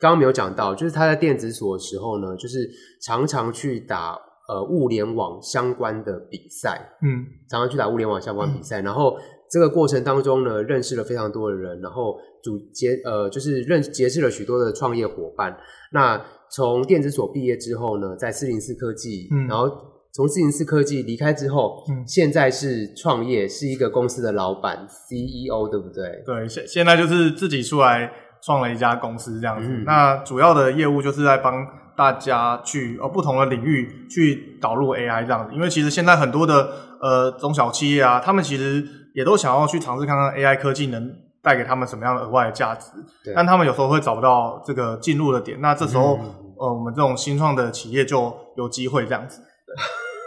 [0.00, 2.66] 刚刚没有讲到，就是他在电子所的时候呢，就是
[3.02, 9.14] 常常去打呃物联网相关的比赛，嗯，常常去打物联网相关比赛，嗯、然后
[9.50, 15.56] 这个过程当中呢，认识了非常多的人，然后组结呃就是认结识了许多的创业伙伴。
[15.92, 19.68] 那从电子所毕业之后呢，在四零四科技，嗯，然后。
[20.14, 26.22] 从四零四科技离开之后，嗯，现在是创业，是一个公司的老板 CEO，对不对？
[26.24, 28.10] 对，现现在就是自己出来
[28.42, 29.68] 创了一家公司这样子。
[29.68, 31.52] 嗯、那主要的业务就是在帮
[31.94, 35.54] 大家去呃不同的领域去导入 AI 这样子。
[35.54, 36.66] 因为其实现在很多的
[37.02, 38.82] 呃中小企业啊，他们其实
[39.16, 41.10] 也都想要去尝试看看 AI 科技能
[41.42, 42.90] 带给他们什么样的额外的价值，
[43.34, 45.58] 但他们有时候会找不到这个进入的点。
[45.62, 49.40] 那这时候，嗯、呃，我们这种新创的企业就有机会这样子。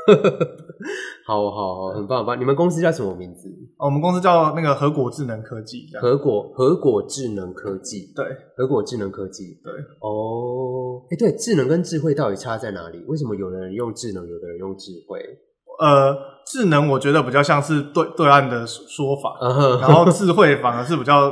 [0.08, 0.15] 对
[1.28, 2.39] 好好好，很棒很棒！
[2.39, 3.47] 你们公司叫什么名字？
[3.78, 5.86] 哦，我们公司叫那个和果智能科技。
[6.02, 8.25] 和果和果智能科技，对，
[8.58, 9.71] 和果智能科技，对。
[9.99, 13.04] 哦，哎，对，智能跟智慧到底差在哪里？
[13.08, 15.19] 为什么有的人用智能，有的人用智慧？
[15.80, 19.36] 呃，智能我觉得比较像是对对岸的说法，
[19.80, 21.30] 然后智慧反而是比较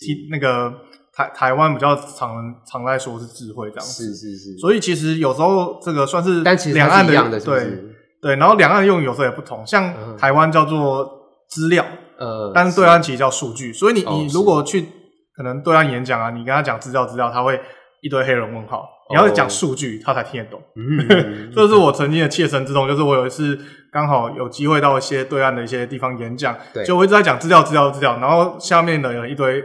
[0.00, 0.72] 听那个。
[1.12, 7.82] 台台湾比较常常来说是智慧这样子，是是是，所以其实有时候这个算是，但其实两岸的对
[8.22, 11.04] 对，然后两岸的用语有时候也不同，像台湾叫做
[11.48, 11.84] 资料，
[12.16, 14.88] 呃，但是对岸其实叫数据，所以你你如果去
[15.36, 17.60] 可能对岸演讲啊，你跟他讲资料资料，他会
[18.02, 20.60] 一堆黑人问号，你要讲数据，他才听得懂。
[20.76, 23.58] 嗯， 这是我曾经的切身之痛，就是我有一次
[23.92, 29.62] 刚好有机会到一些对岸的一些地方演讲，就我一直在讲资料资料资料，然后下面的有一堆。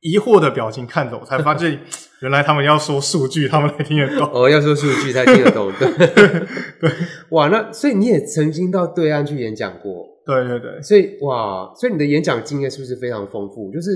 [0.00, 1.76] 疑惑的表情看着我，才发现
[2.22, 4.30] 原来他们要说数据，他们才听得懂。
[4.32, 6.90] 哦，要说数据才听得懂， 对对。
[7.30, 10.06] 哇，那所以你也曾经到对岸去演讲过？
[10.24, 10.80] 对对对。
[10.82, 13.72] 所以哇，所以你的演讲经验是不是非常丰富？
[13.72, 13.90] 就是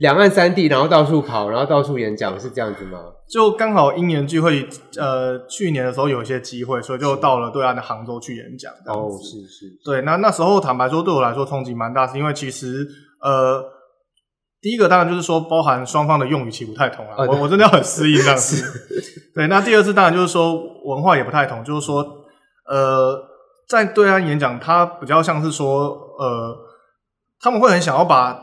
[0.00, 2.98] 两岸三地，然后到处跑，然后到处演讲，是这样子吗？
[3.28, 8.72] 就刚好因缘聚会，呃，去年的时候有一些机会，所以就到了对岸的杭州去演讲。
[8.86, 9.66] 哦，是是。
[9.84, 12.86] 对，那那时候坦白说，对我来说冲击蛮大，是因为其实
[13.20, 13.72] 呃。
[14.58, 18.64] 第一个当然就是说，包含双方的用语其实不太同啊，我我真的要很适应这样子。
[19.32, 22.02] 对，那第二次当然就是说文化也不太同，就是说，
[22.68, 23.16] 呃，
[23.68, 26.56] 在对岸演讲，他比较像是说，呃，
[27.38, 28.36] 他们会很想要把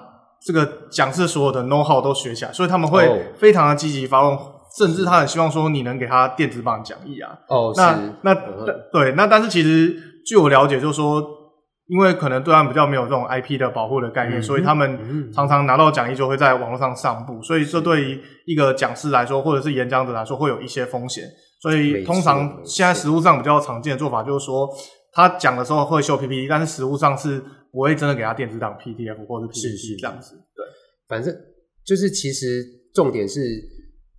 [0.46, 4.38] 这个讲师所有的 know how 都学起来，所以他们会非常的积极发问，
[4.78, 7.38] 甚至他很希望说你能给他电子版讲义啊。
[7.48, 8.36] 哦，那那
[8.92, 11.40] 对，那但是其实据我了解，就是说。
[11.88, 21.26] 因为可能对岸比较没有这种 IP 的保护的概念，嗯、所以他们常常拿到讲义就会在网络上上布，所以这对于一个讲师来说，或者是演讲者来说，会有一些风险。
[21.62, 24.68] 所以通常现在实物上比较常见的做法就是说，
[25.12, 30.36] 他讲的时候会秀 PPT，但是实物上是不会真的给他电子档 PDF 或者 PPT 这样子。
[30.56, 30.66] 对，
[31.10, 31.36] 反正
[31.86, 32.64] 就是其实
[32.96, 33.42] 重点是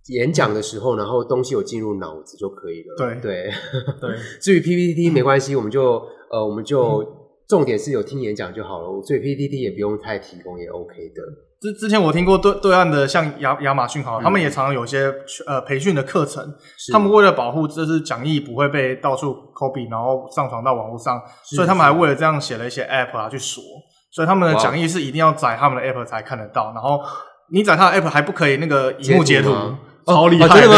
[0.07, 2.95] 演讲的时候，然后东西有进入脑子就可以了。
[2.97, 3.51] 对对
[4.01, 4.17] 对。
[4.39, 7.03] 至于 PPT 没关系，我们就呃我们就。
[7.03, 7.07] 嗯
[7.47, 11.21] 重点是有听演讲就好了，所以 PPT 也不用太提供，也 OK 的。
[11.61, 15.13] 之之前我听过对对岸的像亚亚马逊好，嗯、他们也常常有一些
[15.45, 16.43] 呃培训的课程，
[16.91, 23.61] 他们为了保护这是讲义不会被到处 copy，然后上传到网络上，所以他们还为了这样写了一些 app 啊去锁，
[24.11, 26.99] 所以他们的讲义是一定要载他们的 app 才看得到，然后
[27.51, 29.51] 你载他的 app 还不可以那个萤幕截图，
[30.05, 30.75] 超厉害真的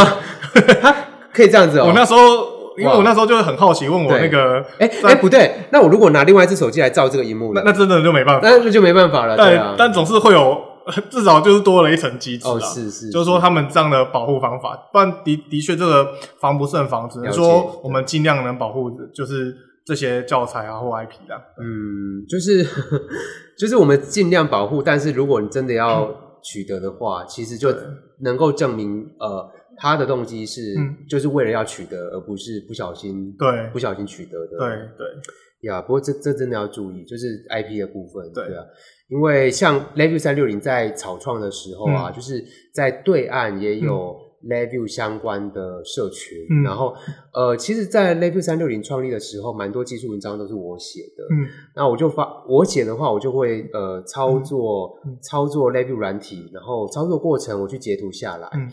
[0.84, 0.96] 吗？
[1.34, 1.86] 可以这样子哦。
[1.88, 2.56] 我那时候。
[2.78, 9.36] 因为我那时候就很好奇，问我那个，哎哎不对，那我如果拿另外一只手机来照这个荧幕，那那真的就没办法，那就没办法了。
[9.36, 10.62] 对啊，但总是会有，
[11.10, 12.52] 至少就是多了一层机制啊。
[12.52, 16.08] 哦，是是，就是说他们这样的保护方法，不然的的确这个
[16.40, 19.52] 防不胜防，只能说我们尽量能保护，就是
[19.84, 21.36] 这些教材啊或 IP 的。
[21.60, 22.64] 嗯，就是
[23.58, 26.08] 就是我们尽量保护，但是如果你真的要
[26.44, 27.74] 取得的话，其实就
[28.20, 29.50] 能够证明呃。
[29.80, 30.74] 他的动机是，
[31.08, 35.70] 就是为了要取得，而不是不小心，对，不小心取得的，对对。
[35.70, 38.44] 呀，不过这这真的要注意，就是 IP 的部分，对。
[38.56, 38.66] 啊，
[39.08, 46.94] 因为像 LabVIEW 三六零在草创的时候啊，就是在对岸也有 LabVIEW 相关的社群，然后
[47.34, 58.70] 呃，其实，在 LabVIEW 三六零创立的时候，蛮多技术文章都是我写的，嗯，那我就发我写的话，我就会呃操作操作 LabVIEW 软体，然后操作过程我去截图下来，嗯。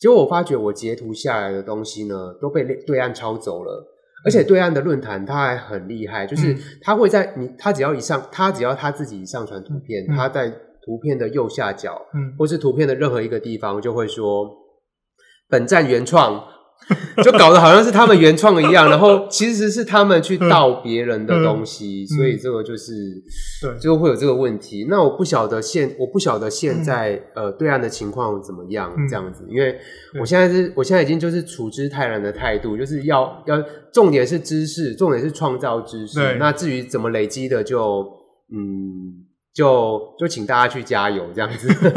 [0.00, 3.90] 结果我发觉我截图下来的东西呢，都被对岸抄走了。
[4.26, 10.50] 而且对岸的论坛他还很厉害，就是他会在你他只要一上，他只要他自己上传图片，他在
[10.84, 12.34] 图片的右下角，嗯。
[12.38, 14.50] 或是图片的任何一个地方，就会说
[15.48, 16.44] 本站原创。
[17.24, 22.92] 就搞得好像是他们原创一样， 然后其实是他们去盗别人的东西，所以这个就是
[23.62, 24.86] 对，就会有这个问题。
[24.90, 29.78] 那我不晓得现我不晓得现在呃对岸的情况怎么样这样子，因为
[30.20, 33.56] 我现在是我现在已经就是处之泰然的态度，就是要要
[33.90, 36.36] 重点是知识，重点是创造知识。
[36.36, 38.08] 那至于怎么累积的就，就
[38.52, 39.23] 嗯。
[39.54, 41.90] 就就请大家去加油，这样子， 对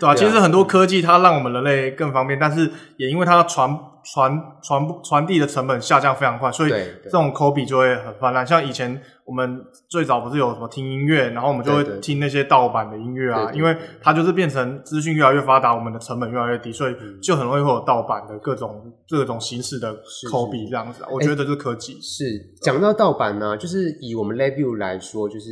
[0.00, 0.08] 吧？
[0.10, 6.70] 啊，其实很多科技它让我们人类更方便，但是也因为它传传传传递的成本下降非常快，所以
[7.04, 8.44] 这种 copy 就会很泛滥。
[8.44, 9.00] 像以前。
[9.28, 19.94] 我们最早不是有什么听音乐，然后我们就会听那些盗版的音乐啊，对对对，因为它就是变成资讯越来越发达，我们的成本越来越低，所以就很容易会有盗版的各种各种形式的
[20.30, 21.04] copy 这样子。
[21.12, 22.00] 我觉得这是科技。
[22.00, 22.24] 是。
[22.62, 25.50] 讲到盗版呢，就是以我们 LabVIEW 来说，就是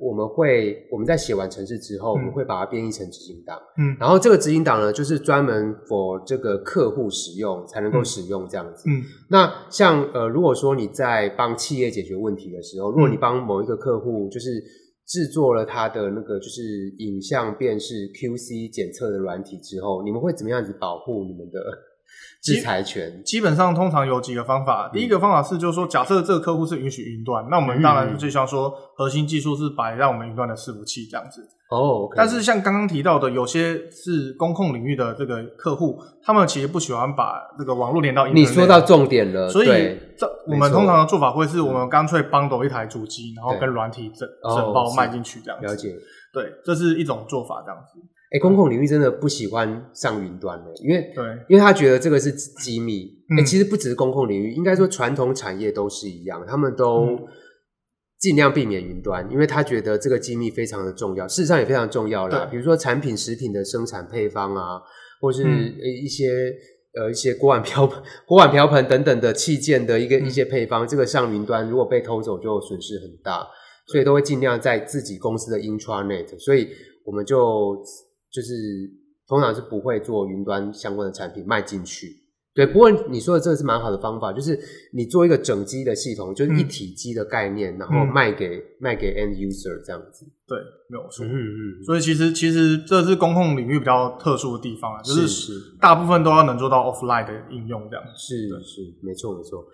[0.00, 8.84] 我们会、嗯、我们在写完程式之后，我们会把它编译成执行档，嗯，然后这个执行档呢，就是专门 for 这个客户使用才能够使用这样子。
[8.88, 14.48] 嗯，那像呃，如果说你在帮企业解决问题的时候，如果你帮某一个客户就是
[15.06, 16.62] 制作了他的那个就是
[16.98, 21.58] 影像辨识 QC 检测的软体之后，你们会怎么样子保护你们的
[22.42, 23.22] 智财权？
[23.24, 24.88] 基本上通常有几个方法。
[24.92, 31.46] 第一个方法是，就是说，假设这个客户是允许云端，那我们当然就希望说，核心技术是摆在我们云端的伺服器这样子。
[31.70, 32.12] 哦，oh.
[32.16, 38.26] 但是像刚刚提到的，有些是公控领域的这个客户，他们其实不喜欢把这个网络连到。
[38.26, 45.66] 你说到重点了，所以这我们通常的做法会是我们干脆 bundle 一台主机，然后跟软体整整包卖进去这样子。
[45.66, 45.94] 了解，
[46.32, 48.00] 对，这是一种做法这样子。
[48.30, 53.16] 哎、欸，公共领域真的不喜欢上云端的，因为对，因为他觉得这个是机密。
[53.38, 57.06] 哎、其实不只是公共领域，应该说传统产业都是一样，他们都。
[57.06, 57.18] 嗯
[58.20, 62.48] 尽量避免云端，因为他觉得这个机密非常的重要，事实上也非常重要啦。
[62.50, 64.80] 比如说产品、食品的生产配方啊，
[65.20, 66.26] 或是一些、
[66.98, 73.46] 嗯、呃一些锅碗瓢盆、锅碗瓢盆等等的器件的一个、嗯、一些配方，这个上云端如果被偷走，就损失很大，
[73.86, 76.36] 所以都会尽量在自己公司的 intranet。
[76.40, 76.70] 所以
[77.04, 77.80] 我们就
[78.30, 78.54] 就是
[79.26, 82.24] 通常是不会做云端相关的产品卖进去。
[82.54, 84.58] 对，不过你说的这个是蛮好的方法，就是
[84.92, 90.26] 你做一个整机的系统，就是一体机的概念，嗯、然后卖给、嗯、卖给 end user 这样子。
[90.44, 91.24] 对，没有错。
[91.24, 91.84] 嗯嗯。
[91.84, 98.04] 所以其实其实这是公控领域比较特殊的地方啊，就是大部分都要能做到 offline 的应用这样。
[98.16, 99.64] 是的，是没错没错。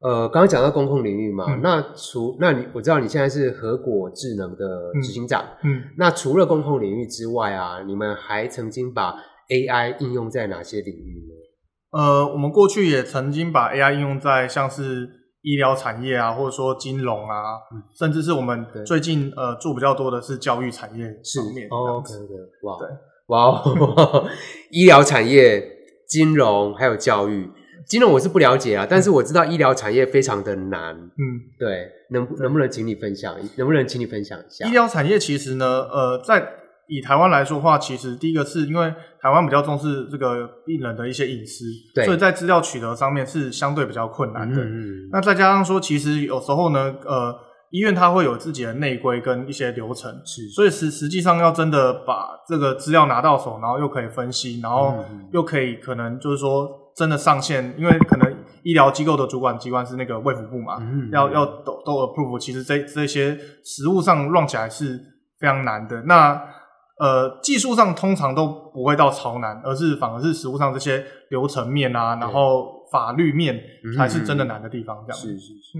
[0.00, 9.14] 呃，刚刚讲到公控领域嘛，嗯、那除那你我知道你现在是合果智能的执行长，嗯，嗯那除了公控领域之外啊，你们还曾经把
[9.48, 11.98] AI 应用在哪些领域呢？
[11.98, 15.08] 呃，我们过去也曾经把 AI 应用在像是
[15.40, 21.66] 医疗产业啊，或者说金融啊，嗯、甚至是我们最近呃做比较多的是教育产业方面。
[21.70, 22.88] 哦，OK OK，哇，对，
[23.28, 24.28] 哇哦，
[24.70, 25.62] 医疗产业、
[26.06, 27.48] 金融还有教育，
[27.88, 30.94] 金融我是不了解啊，嗯、但是我知道医疗产业非常的难。
[30.94, 33.34] 嗯，对，能能不能请你分享？
[33.56, 34.66] 能不能请你分享一下？
[34.68, 36.46] 医疗产业其实呢，呃，在
[36.88, 44.62] 以台湾来说的话，其实第一个是因为台湾比较重视这个病人的一些隐私，对所以在资料取得上面是相对比较困难的。
[44.62, 47.34] 嗯、那再加上说，其实有时候呢，呃，
[47.70, 64.98] 医院它会有自己的内规跟一些流程，是所以实实际上要真的把这个资料拿到手，然后又可以分析，然后又可以可能就是说真的上线，因为可能医疗机构的主管机关是那个卫福部嘛，嗯、要要都都 approve，其实这这些实务上 run 起来是
[65.38, 66.02] 非常难的。
[66.02, 66.42] 那
[66.98, 73.60] 呃，技术上通常都不会到超难，而是反而是实物上这些流程面啊，然后法律面
[73.98, 75.04] 才是真的难的地方。
[75.06, 75.78] 这样、嗯、是是是。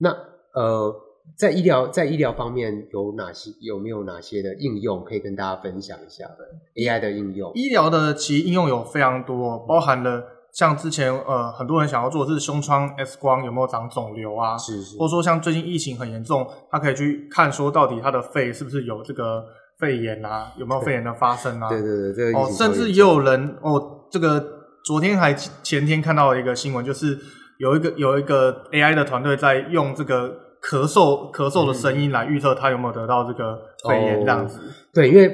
[0.00, 0.10] 那
[0.54, 0.92] 呃，
[1.38, 7.52] 在医疗在医疗方面有哪些有没有哪些的应用可以跟大家分享一下的 AI 的应用？
[7.54, 10.24] 医疗的其实应用有非常多，包含了
[10.56, 19.44] 像之前呃很多人想要做的是胸腔 X 光有没有长肿瘤啊，是是，或者说像最近疫情很严重，他可以去看说到底他的肺是不是有这个。
[19.78, 21.68] 肺炎啊，有没有肺炎的发生啊？
[21.68, 24.42] 对对对，这个哦，甚至也有人哦，这个
[24.82, 27.18] 昨天还前天看到一个新闻，就是
[27.58, 30.30] 有一个有一个 AI 的团队在用这个
[30.62, 34.60] 咳嗽咳嗽的声音来预测他有没有得到这个肺炎这样子。
[34.60, 34.62] 哦、
[34.94, 35.30] 对，因为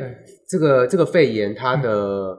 [0.49, 2.37] 这个这个肺炎它的。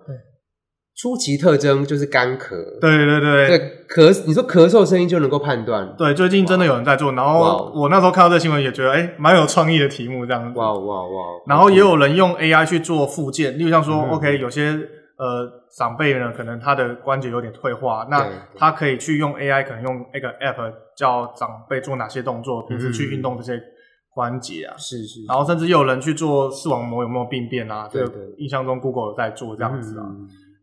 [1.04, 5.94] 嗯初期特征就是干咳，对对对，对咳，你说咳嗽声音就能够判断。
[5.98, 10.58] 对，最近真的有人在做，然后我那时候看到这新闻也觉得，哎，蛮有创意的题目这样子。
[10.58, 11.26] 哇哇哇！
[11.46, 14.80] 然后也有人用 AI 去做复健，例如像说，OK，有些
[15.18, 15.46] 呃
[15.78, 18.26] 长辈呢，可能他的关节有点退化，那
[18.56, 23.62] 他可以去用 AI，可能用那个 App 叫长辈做哪些动作，平时去运动这些
[24.16, 30.06] 关节啊，是是，然后甚至又有人去做视网膜有没有病变啊，对对，印象中 Google 有在做这样子啊，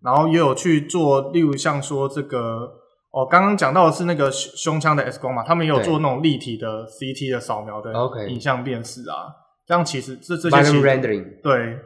[0.03, 2.71] 然后也有去做，例如像说这个
[3.13, 7.93] 哦，刚刚讲到的是那个胸腔的 X 光嘛，他们也有做那种立体的 CT 的扫描的
[8.29, 9.29] 影像辨识啊，
[9.67, 11.79] 这样其实这这些其实对。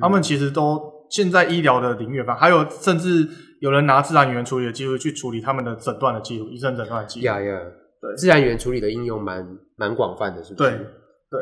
[0.00, 3.26] 他们其实都现在医疗的领域吧，还有甚至
[3.60, 7.26] 有人拿自然语言处理的技术去处理他们的诊断的记录，医生诊断的记录。
[7.26, 7.58] 呀呀，
[8.02, 9.46] 对，自然语言处理的应用蛮
[9.76, 10.70] 蛮广泛的，是不是？
[10.70, 10.78] 对
[11.30, 11.40] 对，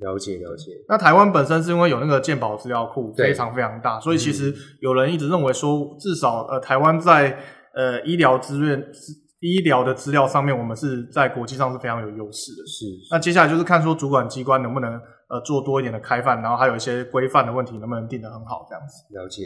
[0.00, 0.72] 了解了解。
[0.88, 7.38] 那台湾本身是因为有那个鉴宝资料库非常非常大，所以其实有人一直认为说，至少呃台湾在
[7.74, 8.84] 呃医疗资源。
[9.40, 12.66] 医疗的资料上面，我们是在国际上是非常有优势的。
[12.66, 19.04] 是，是，那接下来就是看说主管机关能不能呃做多一点的开放，然后还有一些规范的问题能不能定得很好，这样子。
[19.14, 19.44] 了解，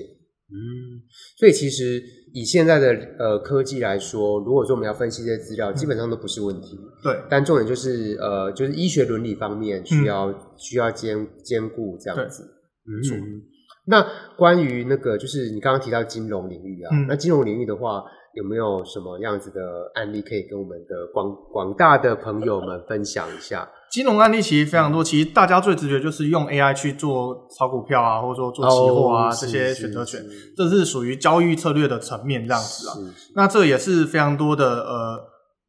[0.53, 1.01] 嗯，
[1.39, 2.03] 所以其实
[2.35, 6.77] 以现在的呃科技来说，如果说我们要分析这些资料，基本上都不是问题。
[6.77, 12.45] 嗯、对，但重点就是呃就是医学伦理方面需要、嗯、需要兼兼顾这样子。
[12.87, 13.43] 嗯，嗯，
[13.87, 18.05] 那关于那个就是你刚刚提到金融领域啊，嗯、那金融领域的话。
[18.35, 19.61] 有没有什么样子的
[19.93, 23.69] 案例可以跟我们的广广大的朋友们分享一下？
[23.93, 30.25] 金融案例其实非常多，其实大家最直觉就是用 AI 去做炒股票啊，或者说做期货啊、哦、这些选择权，
[30.57, 32.95] 这是属于交易策略的层面这样子啊。
[33.35, 35.21] 那这也是非常多的呃，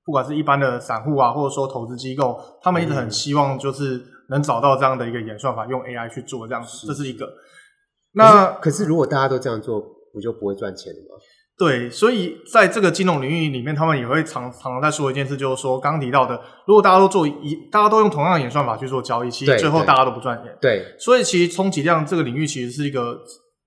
[0.06, 7.28] 不管是一般的散户啊，或者说投资机构，他们一直很希望就是能找到这样的一个演算法，用 AI 去做这样子，这是一个。
[8.14, 9.82] 那可是，可是如果大家都这样做，
[10.14, 11.20] 不就不会赚钱了吗？
[11.56, 16.34] 对，所以在这个金融领域里面，他们也会常常常在说一件事，就是说刚刚提到的，
[16.66, 20.48] 如果大家都做一，大家都用同样的演算法去做交易，其实最后大家都不赚钱。
[20.60, 23.20] 对，对，所以其实充其量这个领域其实是一个，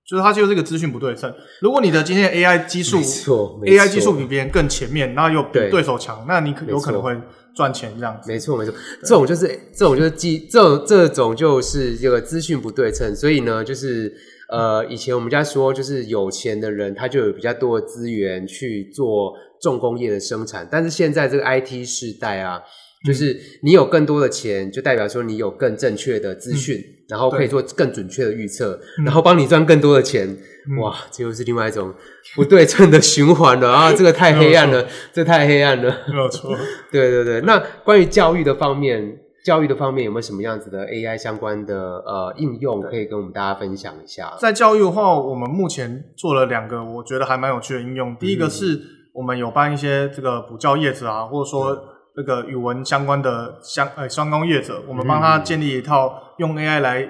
[0.05, 1.33] 就是它就是一个资讯不对称。
[1.61, 7.17] 如果你的今天 AI 技术，AI 技术比别人更前面，那又比对手强，那你可有可能会
[7.55, 8.29] 赚钱这样子。
[8.29, 14.13] 没错没错，这种就是这种就是技这这种就是这个资讯不对称，所以呢就是。
[14.49, 22.61] 呃，以前我们家说，就是有钱的人他就有比较多的资源去做重工业的生产，但是现在这个 IT 时代啊，
[23.05, 30.25] 就是你有更多的钱，就代表说你有更正确的资讯，嗯、然后可以做更准确的预测，嗯、然后帮你赚更多的钱。
[30.69, 31.93] 嗯、哇，这又是另外一种
[32.35, 33.91] 不对称的循环了啊！
[33.91, 36.05] 这个太黑暗了，这太黑暗了。
[36.07, 36.55] 没有错。
[36.89, 39.19] 对对对，那关于教育的方面。
[39.47, 44.35] 教育的方面有没有什么样子的 AI 相关的呃应用可以跟我们大家分享一下？
[44.37, 48.13] 在教育的话，我们目前做了两个，我觉得还蛮有趣的应用。
[48.17, 48.81] 第一个是
[49.13, 51.79] 我们有帮一些这个补教业者啊，或者说
[52.13, 57.09] 这个语文相关的相呃相关业者，我们帮他建立一套用 AI 来。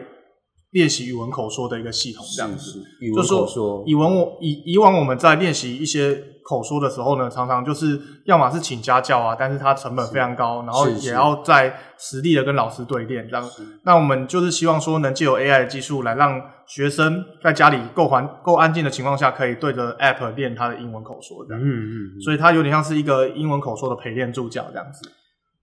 [0.71, 13.65] 练习语文口说的一个系统，这样子，是是语文口说，以文我以以往我们在练习一些口说的时候呢，常常就是要么是请家教啊，但是它成本非常高，然后也要在实地的跟老师对练这样子。
[13.83, 21.61] 那我们就是希望说，能借由 AI 的技术来让学生在家里够环够安静的情况下，可以对着 App 练他的英文口说这样。
[21.61, 22.21] 嗯嗯，嗯。
[22.21, 25.11] 所以它有点像是一个英文口说的陪练助教这样子。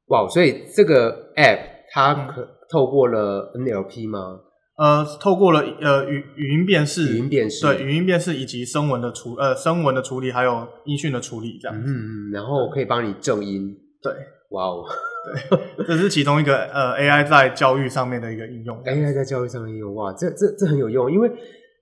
[0.08, 1.60] 哇，所以这个 App
[1.92, 4.40] 它可透过了 NLP 吗？
[4.76, 11.88] 呃，透过了呃语语音辨识，语音辨识，对语音辨识以及声纹的处呃声纹的处理，还有音讯的处理，这样子。
[11.88, 13.72] 嗯嗯，然后可以帮你正音。
[14.02, 14.12] 对，
[14.50, 14.84] 哇哦，
[15.76, 18.76] 对，这是其中一个呃 AI 在教育上面的一个应用。
[18.82, 21.30] AI 在教育上面应用，哇，这这这很有用，因为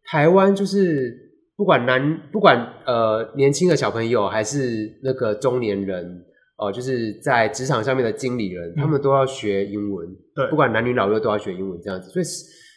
[0.04, 1.14] 台湾就是
[1.56, 6.24] 不管男不管呃年轻的小朋友还是那个中年人。
[6.58, 12.24] 哦，就是在职场上面的经理人，嗯、他们都要学英文，对，不管男女老幼都要学英文这样子，所以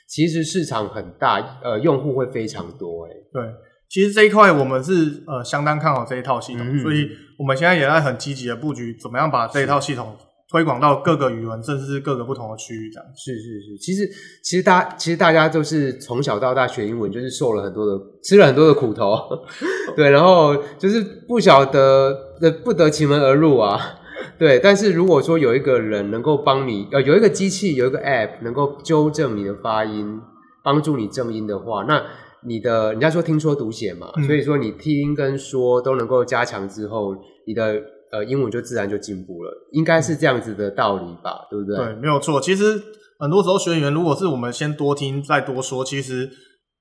[0.07, 3.43] 其实市场很大，呃，用户会非常多，诶对，
[3.89, 10.15] 其实这一块我们是呃相当看好这一套系统，嗯、所以我们现在也在很积极的布局，怎么样把这一套系统。
[10.47, 13.09] 推广到各个语文，甚至是各个不同的区域，这样。
[13.17, 14.07] 是是是，其实
[14.43, 19.17] 其实大其实大家都是从小到大学英文，就是受了很多的，吃了很多的苦头，
[19.97, 23.99] 对，然后就是不晓得的不得其门而入啊，
[24.39, 24.59] 对。
[24.59, 30.19] 但是如果说有一个人能够帮你，呃，有一个机器，有一个 App 能够纠正你的发音，
[30.63, 32.03] 帮助你正音的话，那
[32.47, 37.81] 你的人家说听说读写嘛，嗯、所以说你听跟说都能够加强之后，你的。
[38.11, 41.75] 呃，英文就自然就进步了，应该是这样子的道理吧，对不对？
[41.75, 42.39] 对，没有错。
[42.39, 42.81] 其实
[43.19, 46.29] 很多时候学语言，如果是我们先多听再多说，其实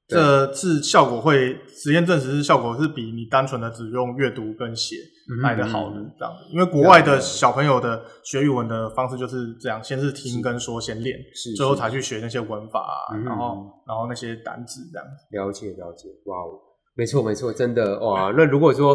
[0.06, 4.96] 这是效果会实验证实是效果是比你单纯的只用阅读跟写
[5.42, 6.44] 来的好的这样子。
[6.52, 11.18] 因为国外的小朋友的学语文的方式就是这样，先是听跟说先练，
[11.56, 15.36] 最后才去学那些文法啊，然后然后那些单字这样子。
[15.36, 16.60] 了解了解，哇哦。
[16.96, 18.32] 没错没错，真的哇！
[18.36, 18.94] 那如果说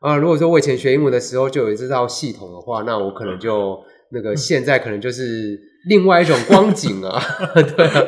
[0.00, 3.78] 啊、呃，如果说我以前学英文的时候就有这套系统的话，那我可能就
[4.10, 5.56] 那个现在可能就是
[5.86, 7.20] 另外一种光景啊。
[7.76, 8.02] 对啊，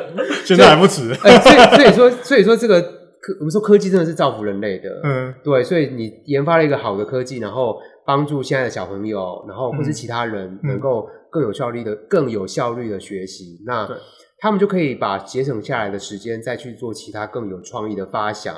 [0.45, 1.11] 现在还不迟。
[1.23, 4.89] 哎，所以所以说所以说这个科，我们说科技真的是造福人类的。
[5.03, 13.87] 嗯，对，所以你研发了一个好的科技，然后帮助现在的小朋友，然后或是其他人能够更有效率的、更有效率的学习，那
[14.39, 18.55] 他们就可以把节省下来的时间再去做其他更有创意的发想。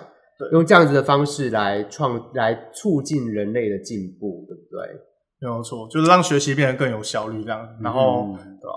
[0.54, 5.00] 用这样子的方式来创，来促进人类的进步，对不对？
[5.40, 7.60] 没有错，就是让学习变得更有效率，这样。
[7.80, 8.74] 然后，嗯、对吧？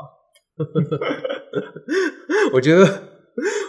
[2.52, 2.86] 我觉得，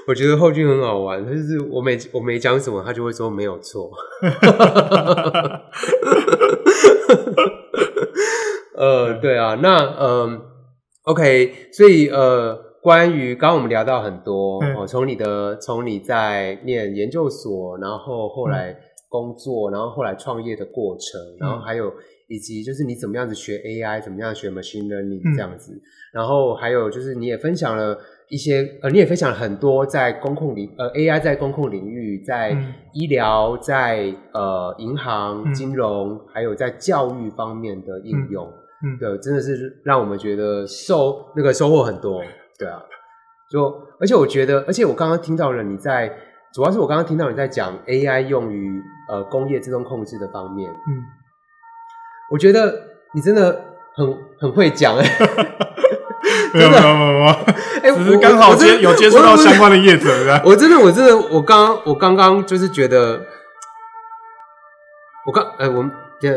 [0.08, 3.90] 我觉得后俊很好玩，就是我没我没讲什么，他就会说没有错。
[8.78, 10.42] 呃，对啊，那嗯、呃、
[11.04, 12.64] ，OK，所以呃。
[12.86, 18.78] 关于刚刚我们聊到很多，哦，从你的从你在念研究所，然后后来
[19.16, 21.93] 工作，然后后来创业的过程，然后还有
[22.28, 25.72] 以及就是你怎么样子学 AI，怎么样学 machine learning 这样子，
[26.11, 27.97] 然后还有就是你也分享了
[28.30, 32.57] 一些，呃，你也分享了很多在公控领，呃，AI 在公控领域，在
[32.93, 38.45] 医疗，在呃银行、金融，还有在教育方面的应用，
[38.84, 42.24] 嗯，对，真的是让我们觉得收那个收获很多。
[42.57, 42.82] 对啊，
[43.51, 43.66] 就
[43.99, 46.11] 而且我觉得，而且我刚刚听到了你在，
[46.56, 51.03] 主要是我刚刚听到你在讲 AI 用于呃工业自动控制的方面，嗯，
[52.32, 52.74] 我觉得
[53.14, 55.03] 你真的很很会讲 哎，
[56.53, 57.26] 没有没有没有，
[57.84, 60.10] 哎，只是刚好接有接触到相关的业者，
[60.45, 63.26] 我真的我真的我刚我刚刚就是觉得，
[65.28, 65.91] 我刚哎我们
[66.22, 66.30] 这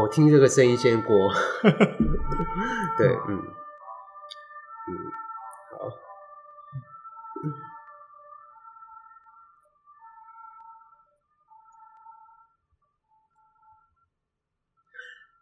[0.00, 1.16] 我听这个声音先过，
[2.96, 3.42] 对嗯。
[4.86, 4.94] 嗯，
[5.72, 5.88] 好。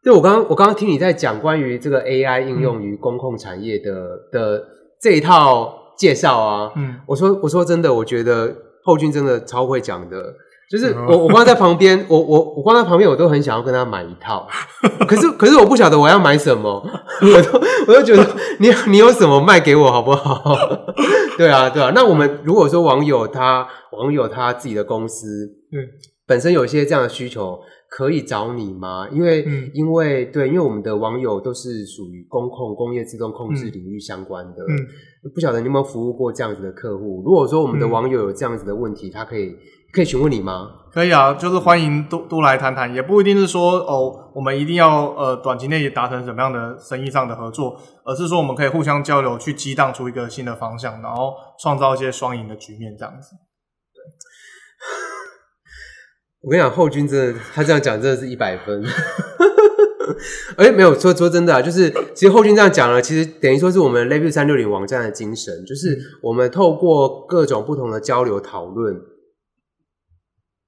[0.09, 4.64] 就我刚刚，我刚刚听你在讲关于这个 AI 应用于公控产业的、嗯、的
[4.98, 8.50] 这一套介绍啊，嗯，我说我说真的，我觉得
[8.84, 10.34] 后军真的超会讲的。
[10.70, 14.46] 就是我，我光在旁边，我我我光在旁边，我都很想要跟他买一套。
[15.09, 16.82] 可是，可是我不晓得我要买什么，
[17.22, 18.26] 我都我都觉得
[18.61, 20.42] 你你有什么卖给我好不好？
[21.38, 21.92] 对啊，对啊。
[21.94, 25.26] 那我们如果说网友他网友他自己的公司，
[25.72, 25.76] 嗯，
[26.28, 27.58] 本身有一些这样的需求，
[27.88, 29.08] 可以找你吗？
[29.10, 34.86] 因为、嗯、因为对，因为我们的网友都是属于工控工业自动控制领域相关的，嗯，
[35.34, 37.22] 不晓得你有没有服务过这样子的客户？
[37.24, 39.56] 如果说我们的网友有这样子的问题，他可以。
[39.90, 40.70] 可以询问你吗？
[40.92, 47.74] 可以啊，就是欢迎多多来谈谈，也不一定是说哦，我们一定要呃短期内达成什么样的生意上的合作，
[48.04, 53.30] 而是说我们可以互相交流，去激荡出一个新的方向，然后创造一些双赢的局面，这样子。
[53.94, 54.04] 对，
[56.41, 58.84] 我跟你讲，后军真的，他这样讲真的是一百分。
[60.57, 69.01] 哎、欸，没有说说真的啊，就是其实后军这样讲了，其实等于说是我们 LabVIEW 三六零网站的精神，就是我们透过各种不同的交流讨论。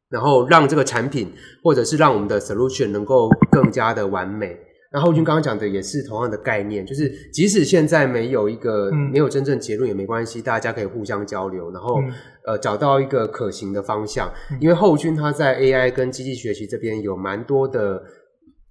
[0.09, 4.59] 然后让这个产品，或者是让我们的 solution 能够更加的完美。
[4.93, 12.13] 那后军刚刚讲的也是同样的概念，就是即使现在没有一个、嗯、没有真正结论也没关系，大家可以互相交流，然后、嗯、
[12.47, 14.29] 呃找到一个可行的方向。
[14.51, 18.03] 嗯、因为后军他在 AI 跟机器学习这边有蛮多的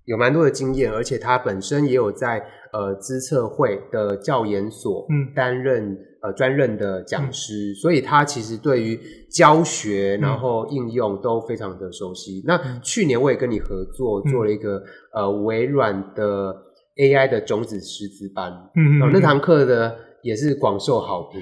[0.06, 2.44] 有蛮多的经验，而且他本身也有在
[2.74, 5.98] 呃资策会的教研所担任。
[6.22, 9.00] 嗯呃，专任的讲师，嗯、所以他其实对于
[9.30, 12.40] 教学，然后应用都非常的熟悉。
[12.40, 14.78] 嗯、那去年我也跟你合作，做了一个、
[15.16, 16.54] 嗯、呃微软的
[16.98, 21.42] AI 的种子师资班，嗯嗯、哦，那堂课的也是广受好评。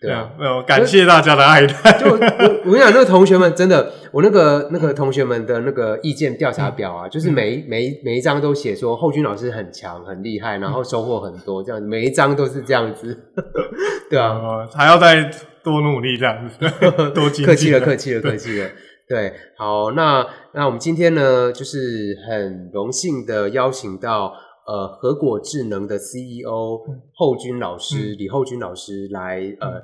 [0.00, 1.98] 对啊，没有感谢大家的爱戴。
[1.98, 13.16] 就我我跟你讲，那个同学们真的，我那个那个同学们的那个意见调查表啊，嗯、就是每一每一每一张都写说后军老师很强很厉害，然后收获很多，这样子每一张都是这样子。
[14.10, 15.30] 对啊，嗯、还要再
[15.62, 16.58] 多努力这样子，
[17.14, 18.68] 多客气了，客气了，客气了。
[19.08, 24.32] 对，好，那那我们今天呢，就是很荣幸的邀请到。
[24.66, 26.78] 呃，合果智能的 CEO
[27.12, 29.82] 后军老师、嗯、李后军老师来、嗯、呃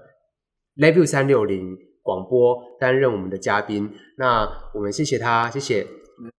[0.76, 3.92] ，LabVIEW 三六零广播担任我们的嘉宾。
[4.16, 5.86] 那我们谢谢他，谢谢。
[6.22, 6.30] 嗯、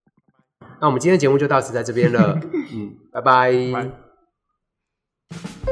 [0.79, 2.39] 那我们今天的节目就到此在这边了。
[2.73, 3.51] 嗯，拜拜。
[3.73, 5.68] 拜拜。